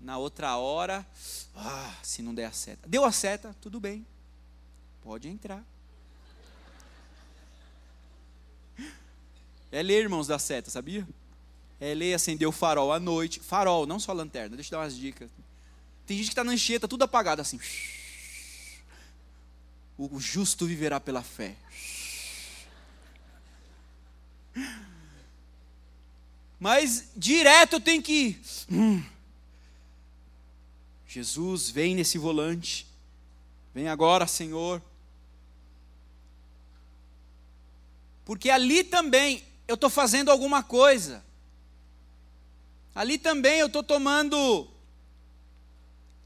[0.00, 1.06] Na outra hora,
[1.54, 2.88] ah, se não der a seta.
[2.88, 4.04] Deu a seta, tudo bem.
[5.00, 5.64] Pode entrar.
[9.70, 11.06] É ler, irmãos, da seta, sabia?
[11.78, 13.38] É ler acender o farol à noite.
[13.38, 14.56] Farol, não só lanterna.
[14.56, 15.30] Deixa eu dar umas dicas.
[16.04, 17.60] Tem gente que está na enxeta, tudo apagado assim.
[19.96, 21.54] O justo viverá pela fé.
[26.58, 28.40] Mas direto eu tenho que ir.
[28.70, 29.02] Hum.
[31.08, 32.86] Jesus, vem nesse volante.
[33.74, 34.82] Vem agora, Senhor.
[38.24, 41.24] Porque ali também eu estou fazendo alguma coisa.
[42.94, 44.68] Ali também eu estou tomando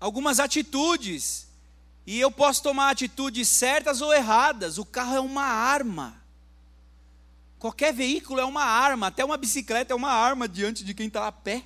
[0.00, 1.46] algumas atitudes.
[2.06, 4.76] E eu posso tomar atitudes certas ou erradas.
[4.76, 6.23] O carro é uma arma.
[7.64, 11.26] Qualquer veículo é uma arma, até uma bicicleta é uma arma diante de quem está
[11.26, 11.64] a pé.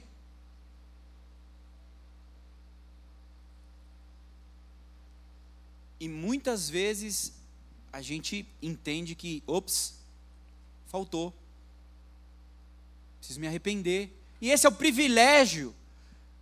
[5.99, 7.33] E muitas vezes
[7.93, 9.99] a gente entende que, ops,
[10.87, 11.35] faltou.
[13.19, 14.17] Preciso me arrepender.
[14.41, 15.75] E esse é o privilégio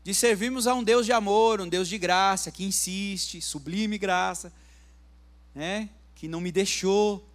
[0.04, 4.52] de servirmos a um Deus de amor, um Deus de graça, que insiste, sublime graça,
[5.54, 5.88] né?
[6.14, 7.26] que não me deixou,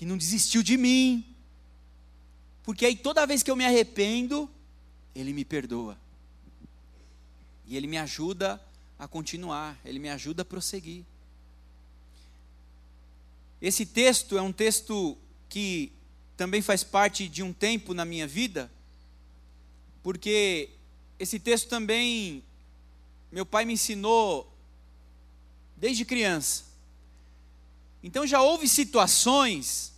[0.00, 1.22] que não desistiu de mim.
[2.62, 4.48] Porque aí toda vez que eu me arrependo,
[5.14, 5.94] Ele me perdoa.
[7.66, 8.58] E Ele me ajuda
[8.98, 11.04] a continuar, Ele me ajuda a prosseguir.
[13.60, 15.18] Esse texto é um texto
[15.50, 15.92] que
[16.34, 18.72] também faz parte de um tempo na minha vida,
[20.02, 20.70] porque
[21.18, 22.42] esse texto também
[23.30, 24.50] meu pai me ensinou
[25.76, 26.69] desde criança.
[28.02, 29.92] Então já houve situações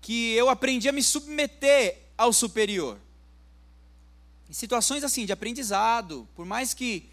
[0.00, 2.98] que eu aprendi a me submeter ao superior.
[4.50, 7.08] Em situações assim, de aprendizado, por mais que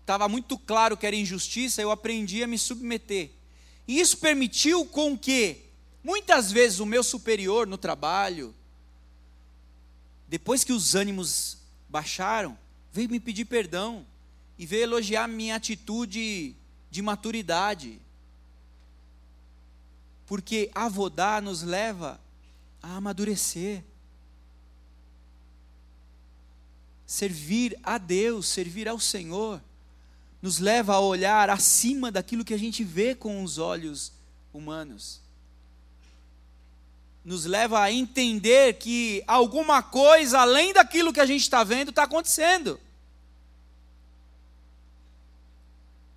[0.00, 3.30] estava muito claro que era injustiça, eu aprendi a me submeter.
[3.86, 5.58] E isso permitiu com que,
[6.02, 8.54] muitas vezes, o meu superior no trabalho,
[10.28, 12.58] depois que os ânimos baixaram,
[12.92, 14.04] veio me pedir perdão
[14.58, 16.56] e veio elogiar minha atitude
[16.96, 18.00] de maturidade.
[20.24, 22.18] Porque avodar nos leva
[22.82, 23.84] a amadurecer.
[27.06, 29.60] Servir a Deus, servir ao Senhor,
[30.40, 34.10] nos leva a olhar acima daquilo que a gente vê com os olhos
[34.50, 35.20] humanos.
[37.22, 42.04] Nos leva a entender que alguma coisa além daquilo que a gente está vendo está
[42.04, 42.80] acontecendo.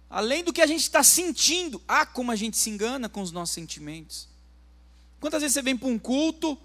[0.09, 1.81] Além do que a gente está sentindo.
[1.87, 4.27] Ah, como a gente se engana com os nossos sentimentos.
[5.19, 6.57] Quantas vezes você vem para um culto,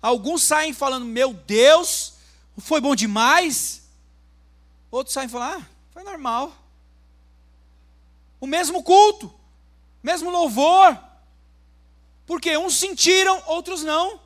[0.00, 2.14] alguns saem falando, meu Deus,
[2.58, 3.82] foi bom demais.
[4.90, 6.54] Outros saem falando, ah, foi normal.
[8.40, 9.32] O mesmo culto,
[10.02, 10.98] mesmo louvor.
[12.26, 14.20] Porque uns sentiram, outros não.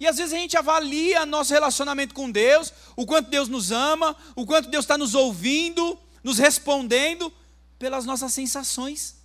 [0.00, 4.16] E às vezes a gente avalia nosso relacionamento com Deus, o quanto Deus nos ama,
[4.36, 5.98] o quanto Deus está nos ouvindo,
[6.28, 7.32] nos respondendo
[7.78, 9.16] pelas nossas sensações.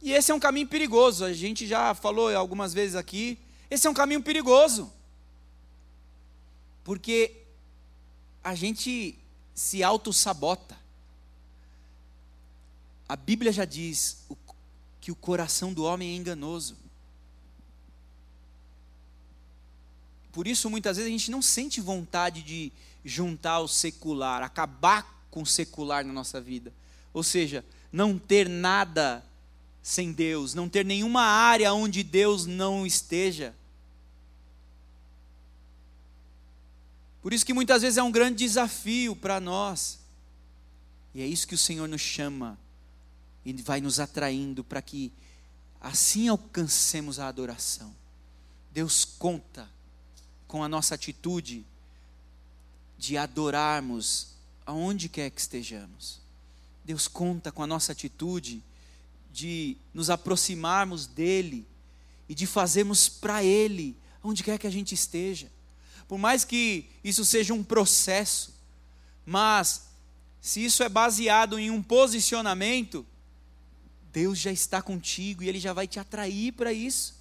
[0.00, 3.38] E esse é um caminho perigoso, a gente já falou algumas vezes aqui.
[3.70, 4.90] Esse é um caminho perigoso.
[6.82, 7.42] Porque
[8.42, 9.18] a gente
[9.54, 10.74] se auto-sabota.
[13.06, 14.24] A Bíblia já diz
[15.02, 16.78] que o coração do homem é enganoso.
[20.32, 22.72] Por isso, muitas vezes, a gente não sente vontade de
[23.04, 26.72] juntar o secular, acabar com o secular na nossa vida.
[27.12, 29.24] Ou seja, não ter nada
[29.82, 33.54] sem Deus, não ter nenhuma área onde Deus não esteja.
[37.22, 39.98] Por isso que muitas vezes é um grande desafio para nós.
[41.14, 42.58] E é isso que o Senhor nos chama
[43.44, 45.12] e vai nos atraindo para que
[45.80, 47.94] assim alcancemos a adoração.
[48.70, 49.68] Deus conta
[50.46, 51.64] com a nossa atitude
[52.98, 54.34] de adorarmos
[54.66, 56.20] aonde quer que estejamos.
[56.84, 58.62] Deus conta com a nossa atitude
[59.32, 61.66] de nos aproximarmos dEle
[62.28, 65.50] e de fazermos para Ele, onde quer que a gente esteja.
[66.08, 68.54] Por mais que isso seja um processo,
[69.24, 69.88] mas
[70.40, 73.06] se isso é baseado em um posicionamento,
[74.12, 77.16] Deus já está contigo e Ele já vai te atrair para isso.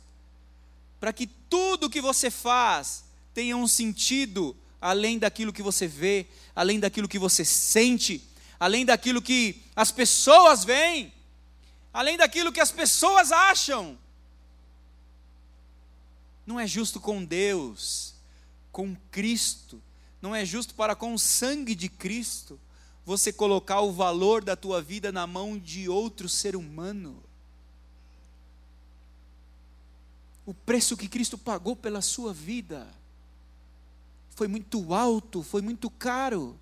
[1.00, 3.04] Para que tudo que você faz
[3.34, 4.56] tenha um sentido
[4.88, 8.26] além daquilo que você vê, além daquilo que você sente,
[8.58, 11.14] além daquilo que as pessoas veem,
[11.94, 13.98] além daquilo que as pessoas acham.
[16.46, 18.14] Não é justo com Deus,
[18.72, 19.84] com Cristo,
[20.22, 22.58] não é justo para com o sangue de Cristo
[23.06, 27.22] você colocar o valor da tua vida na mão de outro ser humano.
[30.46, 32.88] O preço que Cristo pagou pela sua vida
[34.38, 36.56] foi muito alto, foi muito caro.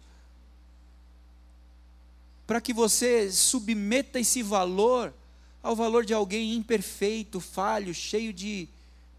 [2.48, 5.14] Para que você submeta esse valor
[5.62, 8.70] ao valor de alguém imperfeito, falho, cheio de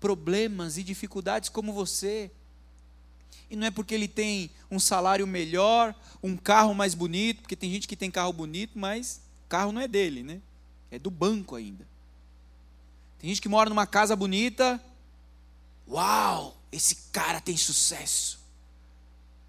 [0.01, 2.31] problemas e dificuldades como você.
[3.51, 7.71] E não é porque ele tem um salário melhor, um carro mais bonito, porque tem
[7.71, 10.41] gente que tem carro bonito, mas carro não é dele, né?
[10.91, 11.87] É do banco ainda.
[13.19, 14.83] Tem gente que mora numa casa bonita.
[15.87, 18.46] Uau, esse cara tem sucesso.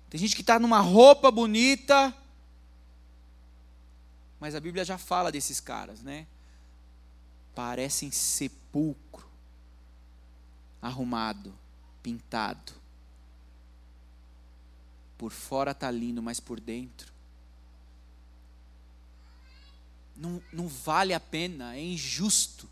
[0.09, 2.15] Tem gente que está numa roupa bonita,
[4.39, 6.25] mas a Bíblia já fala desses caras, né?
[7.53, 9.27] Parecem sepulcro,
[10.81, 11.53] arrumado,
[12.01, 12.73] pintado.
[15.17, 17.11] Por fora está lindo, mas por dentro.
[20.15, 22.69] Não, não vale a pena, é injusto.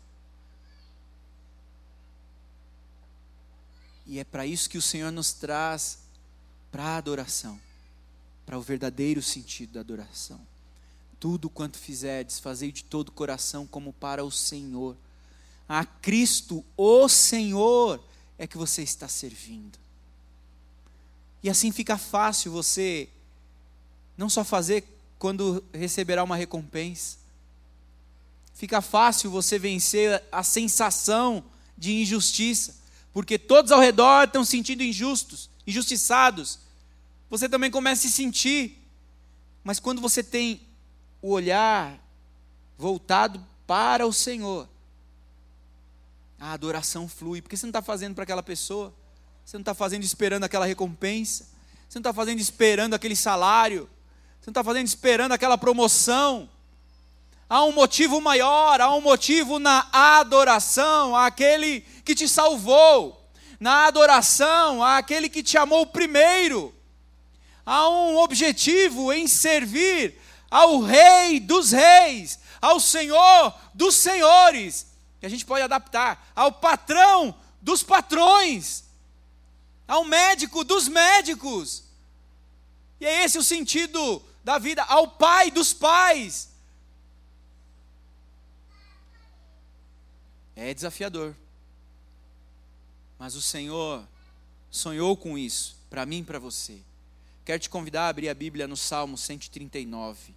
[4.06, 6.05] E é para isso que o Senhor nos traz
[6.70, 7.60] para a adoração,
[8.44, 10.40] para o verdadeiro sentido da adoração.
[11.18, 14.96] Tudo quanto fizerdes, fazei de todo o coração como para o Senhor.
[15.68, 18.02] A Cristo, o Senhor,
[18.38, 19.78] é que você está servindo.
[21.42, 23.08] E assim fica fácil você
[24.16, 24.84] não só fazer
[25.18, 27.18] quando receberá uma recompensa,
[28.54, 31.44] fica fácil você vencer a sensação
[31.76, 32.74] de injustiça,
[33.12, 36.60] porque todos ao redor estão sentindo injustos, injustiçados,
[37.28, 38.82] você também começa a se sentir.
[39.64, 40.60] Mas quando você tem
[41.20, 41.98] o olhar
[42.78, 44.68] voltado para o Senhor,
[46.38, 48.94] a adoração flui, porque você não está fazendo para aquela pessoa,
[49.44, 51.48] você não está fazendo esperando aquela recompensa,
[51.88, 53.88] você não está fazendo esperando aquele salário,
[54.40, 56.48] você não está fazendo esperando aquela promoção.
[57.48, 63.25] Há um motivo maior, há um motivo na adoração àquele que te salvou,
[63.58, 66.74] na adoração àquele que te amou primeiro.
[67.64, 74.86] Há um objetivo em servir ao Rei dos Reis, ao Senhor dos Senhores,
[75.20, 78.84] que a gente pode adaptar, ao patrão dos patrões,
[79.88, 81.84] ao médico dos médicos.
[83.00, 86.48] E é esse o sentido da vida, ao pai dos pais.
[90.54, 91.34] É desafiador.
[93.18, 94.06] Mas o Senhor
[94.70, 96.80] sonhou com isso, para mim e para você.
[97.44, 100.34] Quero te convidar a abrir a Bíblia no Salmo 139.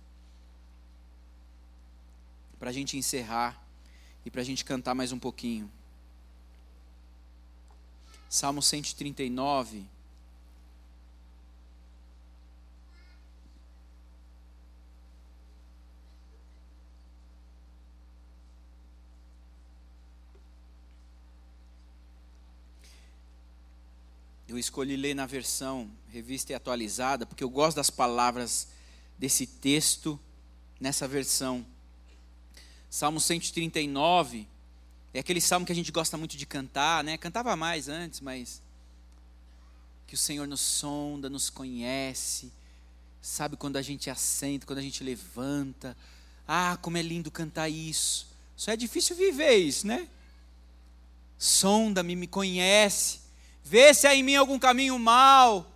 [2.60, 3.62] Para a gente encerrar
[4.26, 5.72] e para a gente cantar mais um pouquinho.
[8.30, 9.86] Salmo 139.
[24.50, 28.68] Eu escolhi ler na versão revista e atualizada, porque eu gosto das palavras
[29.16, 30.20] desse texto
[30.80, 31.64] nessa versão.
[32.90, 34.48] Salmo 139
[35.14, 37.16] é aquele salmo que a gente gosta muito de cantar, né?
[37.16, 38.60] Cantava mais antes, mas
[40.08, 42.52] que o Senhor nos sonda, nos conhece,
[43.22, 45.96] sabe quando a gente assenta, quando a gente levanta.
[46.48, 48.28] Ah, como é lindo cantar isso.
[48.56, 50.08] Só é difícil viver isso, né?
[51.38, 53.29] Sonda-me, me conhece
[53.64, 55.70] Vê se há em mim algum caminho mal.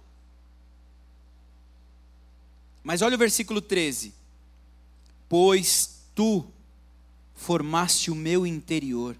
[2.83, 4.13] Mas olha o versículo 13.
[5.29, 6.45] Pois tu
[7.35, 9.17] formaste o meu interior,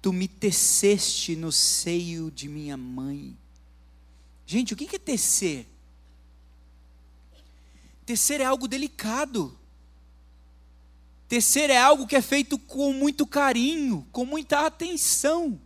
[0.00, 3.36] tu me teceste no seio de minha mãe.
[4.46, 5.66] Gente, o que é tecer?
[8.04, 9.56] Tecer é algo delicado.
[11.28, 15.60] Tecer é algo que é feito com muito carinho, com muita atenção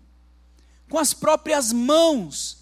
[0.89, 2.59] com as próprias mãos.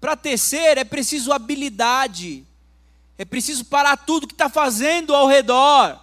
[0.00, 2.46] Para tecer é preciso habilidade,
[3.18, 6.00] é preciso parar tudo que está fazendo ao redor,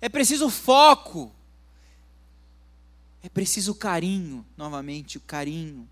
[0.00, 1.32] é preciso foco,
[3.22, 5.88] é preciso carinho, novamente, o carinho.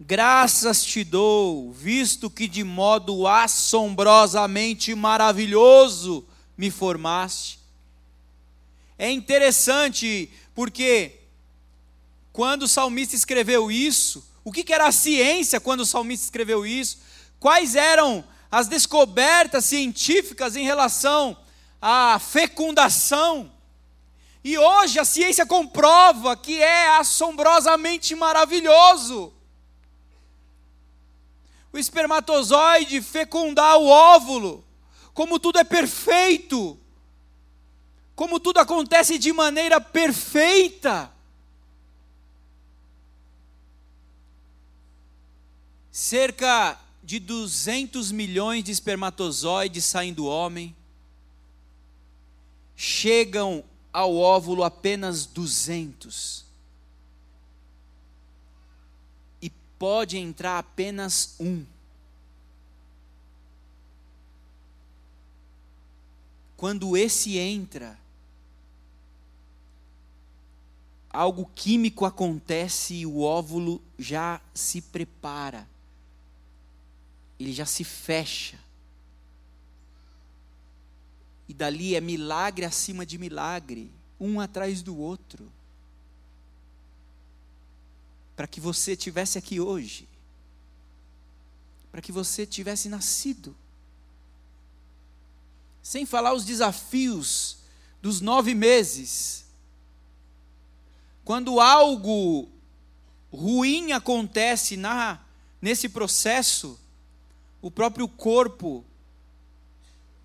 [0.00, 6.24] Graças te dou, visto que de modo assombrosamente maravilhoso
[6.56, 7.57] me formaste.
[8.98, 11.20] É interessante porque
[12.32, 16.98] quando o salmista escreveu isso, o que era a ciência quando o salmista escreveu isso?
[17.38, 21.36] Quais eram as descobertas científicas em relação
[21.80, 23.52] à fecundação?
[24.42, 29.32] E hoje a ciência comprova que é assombrosamente maravilhoso.
[31.72, 34.64] O espermatozoide fecundar o óvulo,
[35.12, 36.78] como tudo é perfeito
[38.18, 41.08] como tudo acontece de maneira perfeita.
[45.92, 50.74] Cerca de 200 milhões de espermatozoides saem do homem,
[52.74, 53.62] chegam
[53.92, 56.44] ao óvulo apenas 200.
[59.40, 59.48] E
[59.78, 61.64] pode entrar apenas um.
[66.56, 67.96] Quando esse entra,
[71.10, 75.68] algo químico acontece e o óvulo já se prepara,
[77.38, 78.58] ele já se fecha.
[81.48, 83.90] E dali é milagre acima de milagre,
[84.20, 85.50] um atrás do outro.
[88.36, 90.06] Para que você tivesse aqui hoje,
[91.90, 93.56] para que você tivesse nascido.
[95.82, 97.58] Sem falar os desafios
[98.02, 99.47] dos nove meses
[101.28, 102.48] quando algo
[103.30, 105.20] ruim acontece na
[105.60, 106.80] nesse processo,
[107.60, 108.82] o próprio corpo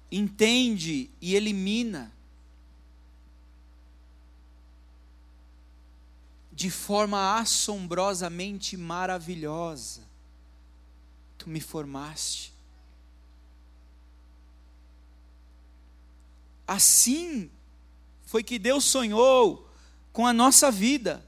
[0.09, 2.09] entende e elimina
[6.53, 10.07] de forma assombrosamente maravilhosa.
[11.37, 12.53] Tu me formaste.
[16.65, 17.51] Assim
[18.23, 19.72] foi que Deus sonhou
[20.13, 21.25] com a nossa vida.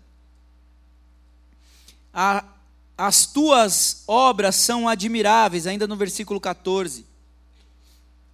[2.14, 2.46] A,
[2.98, 7.06] as tuas obras são admiráveis, ainda no versículo 14.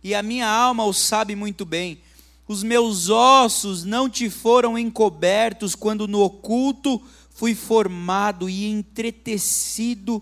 [0.04, 2.02] e a minha alma o sabe muito bem.
[2.48, 10.22] Os meus ossos não te foram encobertos quando no oculto fui formado e entretecido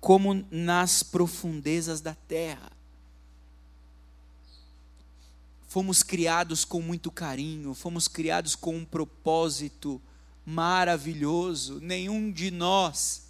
[0.00, 2.77] como nas profundezas da terra.
[5.78, 10.02] Fomos criados com muito carinho, fomos criados com um propósito
[10.44, 11.78] maravilhoso.
[11.80, 13.28] Nenhum de nós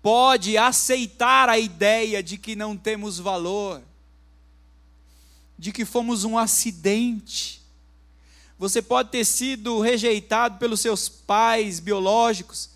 [0.00, 3.82] pode aceitar a ideia de que não temos valor,
[5.58, 7.60] de que fomos um acidente.
[8.56, 12.70] Você pode ter sido rejeitado pelos seus pais biológicos,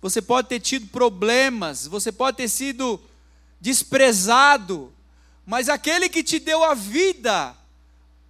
[0.00, 3.00] você pode ter tido problemas, você pode ter sido
[3.60, 4.92] desprezado,
[5.44, 7.57] mas aquele que te deu a vida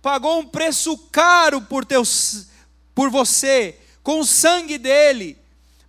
[0.01, 2.47] pagou um preço caro por, teus,
[2.95, 5.39] por você, com o sangue dele,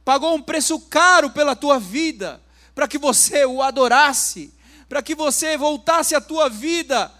[0.03, 2.41] pagou um preço caro pela tua vida,
[2.73, 4.53] para que você o adorasse,
[4.87, 7.11] para que você voltasse a tua vida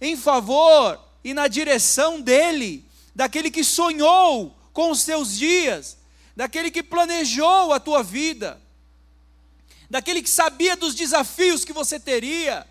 [0.00, 5.96] em favor e na direção dele, daquele que sonhou com os teus dias,
[6.34, 8.60] daquele que planejou a tua vida,
[9.88, 12.66] daquele que sabia dos desafios que você teria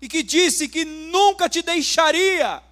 [0.00, 2.62] e que disse que nunca te deixaria.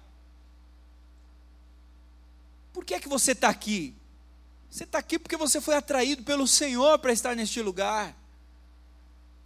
[2.73, 3.95] Por que é que você está aqui?
[4.69, 8.15] Você está aqui porque você foi atraído pelo Senhor para estar neste lugar.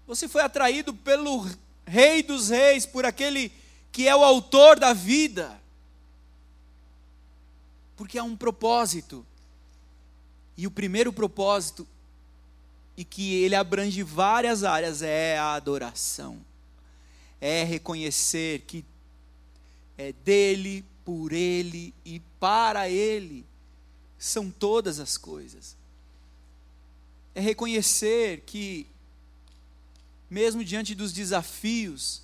[0.07, 1.47] Você foi atraído pelo
[1.86, 3.51] Rei dos Reis, por aquele
[3.91, 5.59] que é o autor da vida.
[7.95, 9.25] Porque há um propósito.
[10.57, 11.88] E o primeiro propósito,
[12.97, 16.48] e que ele abrange várias áreas, é a adoração
[17.41, 18.83] é reconhecer que
[19.97, 23.45] é dele, por ele e para ele
[24.17, 25.75] são todas as coisas.
[27.33, 28.85] É reconhecer que,
[30.29, 32.21] mesmo diante dos desafios,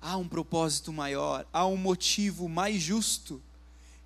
[0.00, 3.42] há um propósito maior, há um motivo mais justo,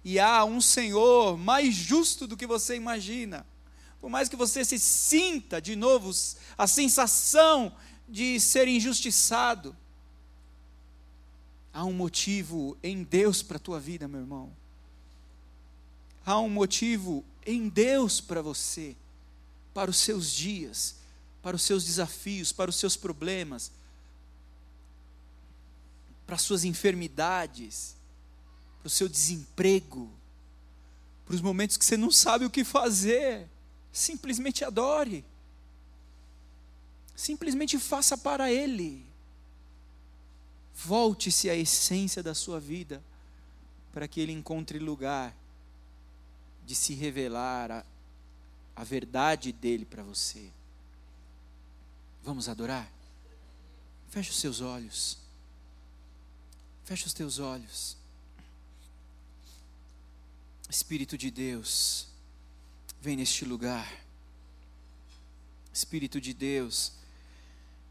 [0.05, 3.47] e há um Senhor mais justo do que você imagina.
[4.01, 6.11] Por mais que você se sinta de novo
[6.57, 7.73] a sensação
[8.11, 9.77] de ser injustiçado,
[11.73, 14.53] Há um motivo em Deus para a tua vida, meu irmão.
[16.27, 18.97] Há um motivo em Deus para você,
[19.73, 20.97] para os seus dias,
[21.43, 23.71] para os seus desafios, para os seus problemas,
[26.27, 27.95] para as suas enfermidades,
[28.81, 30.11] para o seu desemprego,
[31.25, 33.49] para os momentos que você não sabe o que fazer.
[33.93, 35.25] Simplesmente adore.
[37.21, 39.05] Simplesmente faça para Ele.
[40.75, 43.05] Volte-se à essência da sua vida,
[43.93, 45.37] para que Ele encontre lugar
[46.65, 47.85] de se revelar a,
[48.75, 50.51] a verdade dele para você.
[52.25, 52.91] Vamos adorar?
[54.09, 55.19] Feche os seus olhos.
[56.87, 57.99] Feche os teus olhos.
[60.71, 62.07] Espírito de Deus,
[62.99, 63.93] vem neste lugar.
[65.71, 66.99] Espírito de Deus,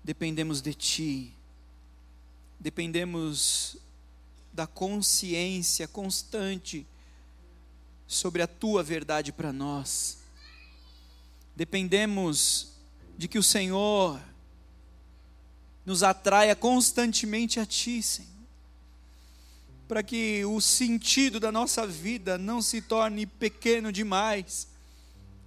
[0.04, 1.34] dependemos de Ti
[2.60, 3.78] dependemos
[4.52, 6.86] da consciência constante
[8.06, 10.18] sobre a tua verdade para nós.
[11.56, 12.74] Dependemos
[13.18, 14.20] de que o Senhor
[15.86, 18.30] nos atraia constantemente a Ti, Senhor,
[19.88, 24.68] para que o sentido da nossa vida não se torne pequeno demais,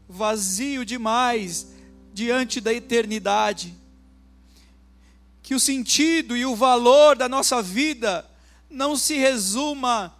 [0.09, 1.68] vazio demais
[2.14, 3.82] diante da eternidade
[5.43, 8.24] que o sentido e o valor da nossa vida
[8.70, 10.14] não se resuma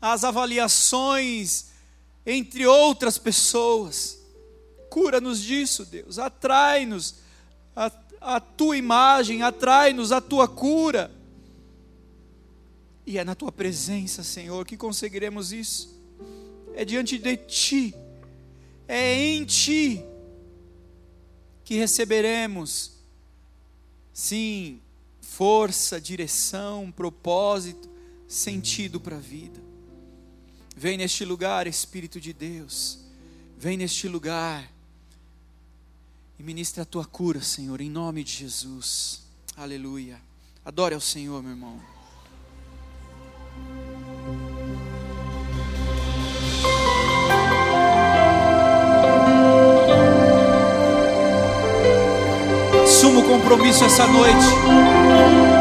[0.00, 1.66] às avaliações
[2.24, 4.18] entre outras pessoas.
[4.90, 6.18] Cura-nos disso, Deus.
[6.18, 7.16] Atrai-nos
[7.74, 11.10] a, a tua imagem, atrai-nos a tua cura.
[13.06, 15.96] E é na tua presença, Senhor, que conseguiremos isso.
[16.74, 17.94] É diante de ti,
[18.86, 20.04] é em ti
[21.64, 22.95] que receberemos
[24.16, 24.80] Sim,
[25.20, 27.86] força, direção, propósito,
[28.26, 29.60] sentido para a vida.
[30.74, 32.98] Vem neste lugar, Espírito de Deus.
[33.58, 34.72] Vem neste lugar
[36.38, 39.20] e ministra a tua cura, Senhor, em nome de Jesus.
[39.54, 40.18] Aleluia.
[40.64, 41.95] Adore ao Senhor, meu irmão.
[53.26, 55.55] Compromisso essa noite.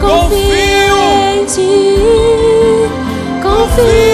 [0.00, 0.96] Confio
[1.34, 1.98] em ti.
[3.42, 4.07] Confio.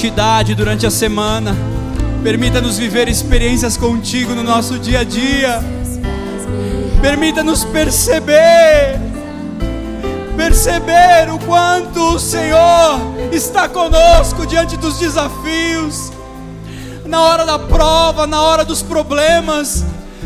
[0.00, 1.54] santidade durante a semana.
[2.22, 5.62] Permita-nos viver experiências contigo no nosso dia a dia.
[7.02, 8.98] Permita-nos perceber,
[10.38, 12.98] perceber o quanto o Senhor
[13.30, 16.10] está conosco diante dos desafios,
[17.04, 19.84] na hora da prova, na hora dos problemas.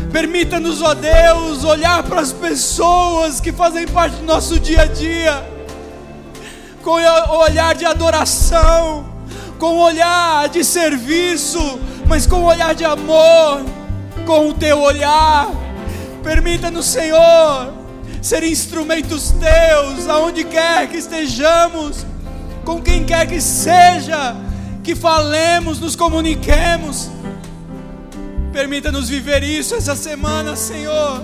[0.09, 5.45] Permita-nos, ó Deus, olhar para as pessoas que fazem parte do nosso dia a dia,
[6.81, 9.14] com o olhar de adoração
[9.65, 13.65] com olhar de serviço, mas com olhar de amor,
[14.23, 15.49] com o teu olhar.
[16.21, 17.73] Permita-nos, Senhor,
[18.21, 22.05] ser instrumentos teus, aonde quer que estejamos,
[22.63, 24.35] com quem quer que seja,
[24.83, 27.09] que falemos, nos comuniquemos.
[28.53, 31.23] Permita-nos viver isso essa semana, Senhor,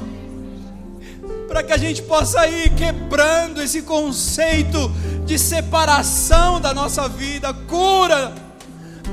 [1.48, 4.92] para que a gente possa ir quebrando esse conceito
[5.32, 7.54] de separação da nossa vida.
[7.54, 8.34] Cura,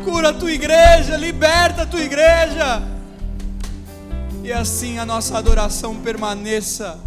[0.04, 2.82] cura a tua igreja, liberta a tua igreja.
[4.42, 6.98] E assim a nossa adoração permaneça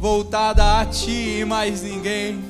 [0.00, 2.42] voltada a ti e mais ninguém.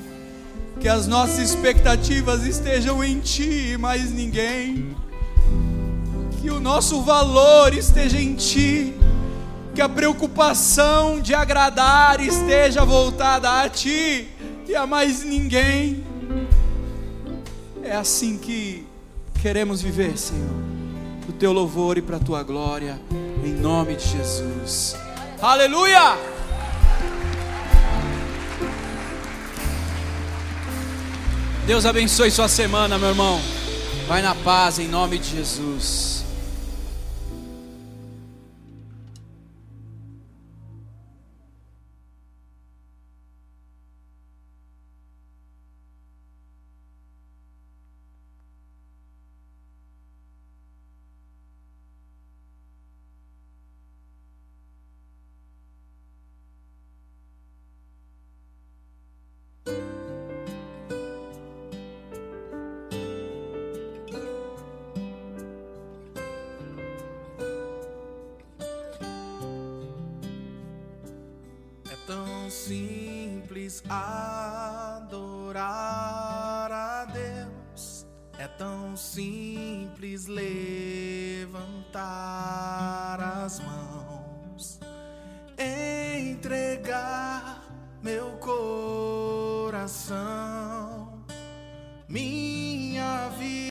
[0.81, 4.97] Que as nossas expectativas estejam em ti e mais ninguém
[6.41, 8.95] que o nosso valor esteja em Ti,
[9.75, 14.40] que a preocupação de agradar esteja voltada a Ti
[14.71, 16.05] e a mais ninguém.
[17.83, 18.87] É assim que
[19.43, 20.49] queremos viver, Senhor,
[21.29, 23.01] o Teu louvor e para a Tua glória,
[23.45, 24.97] em nome de Jesus.
[25.43, 26.17] Aleluia!
[31.67, 33.41] Deus abençoe sua semana, meu irmão.
[34.07, 36.20] Vai na paz em nome de Jesus.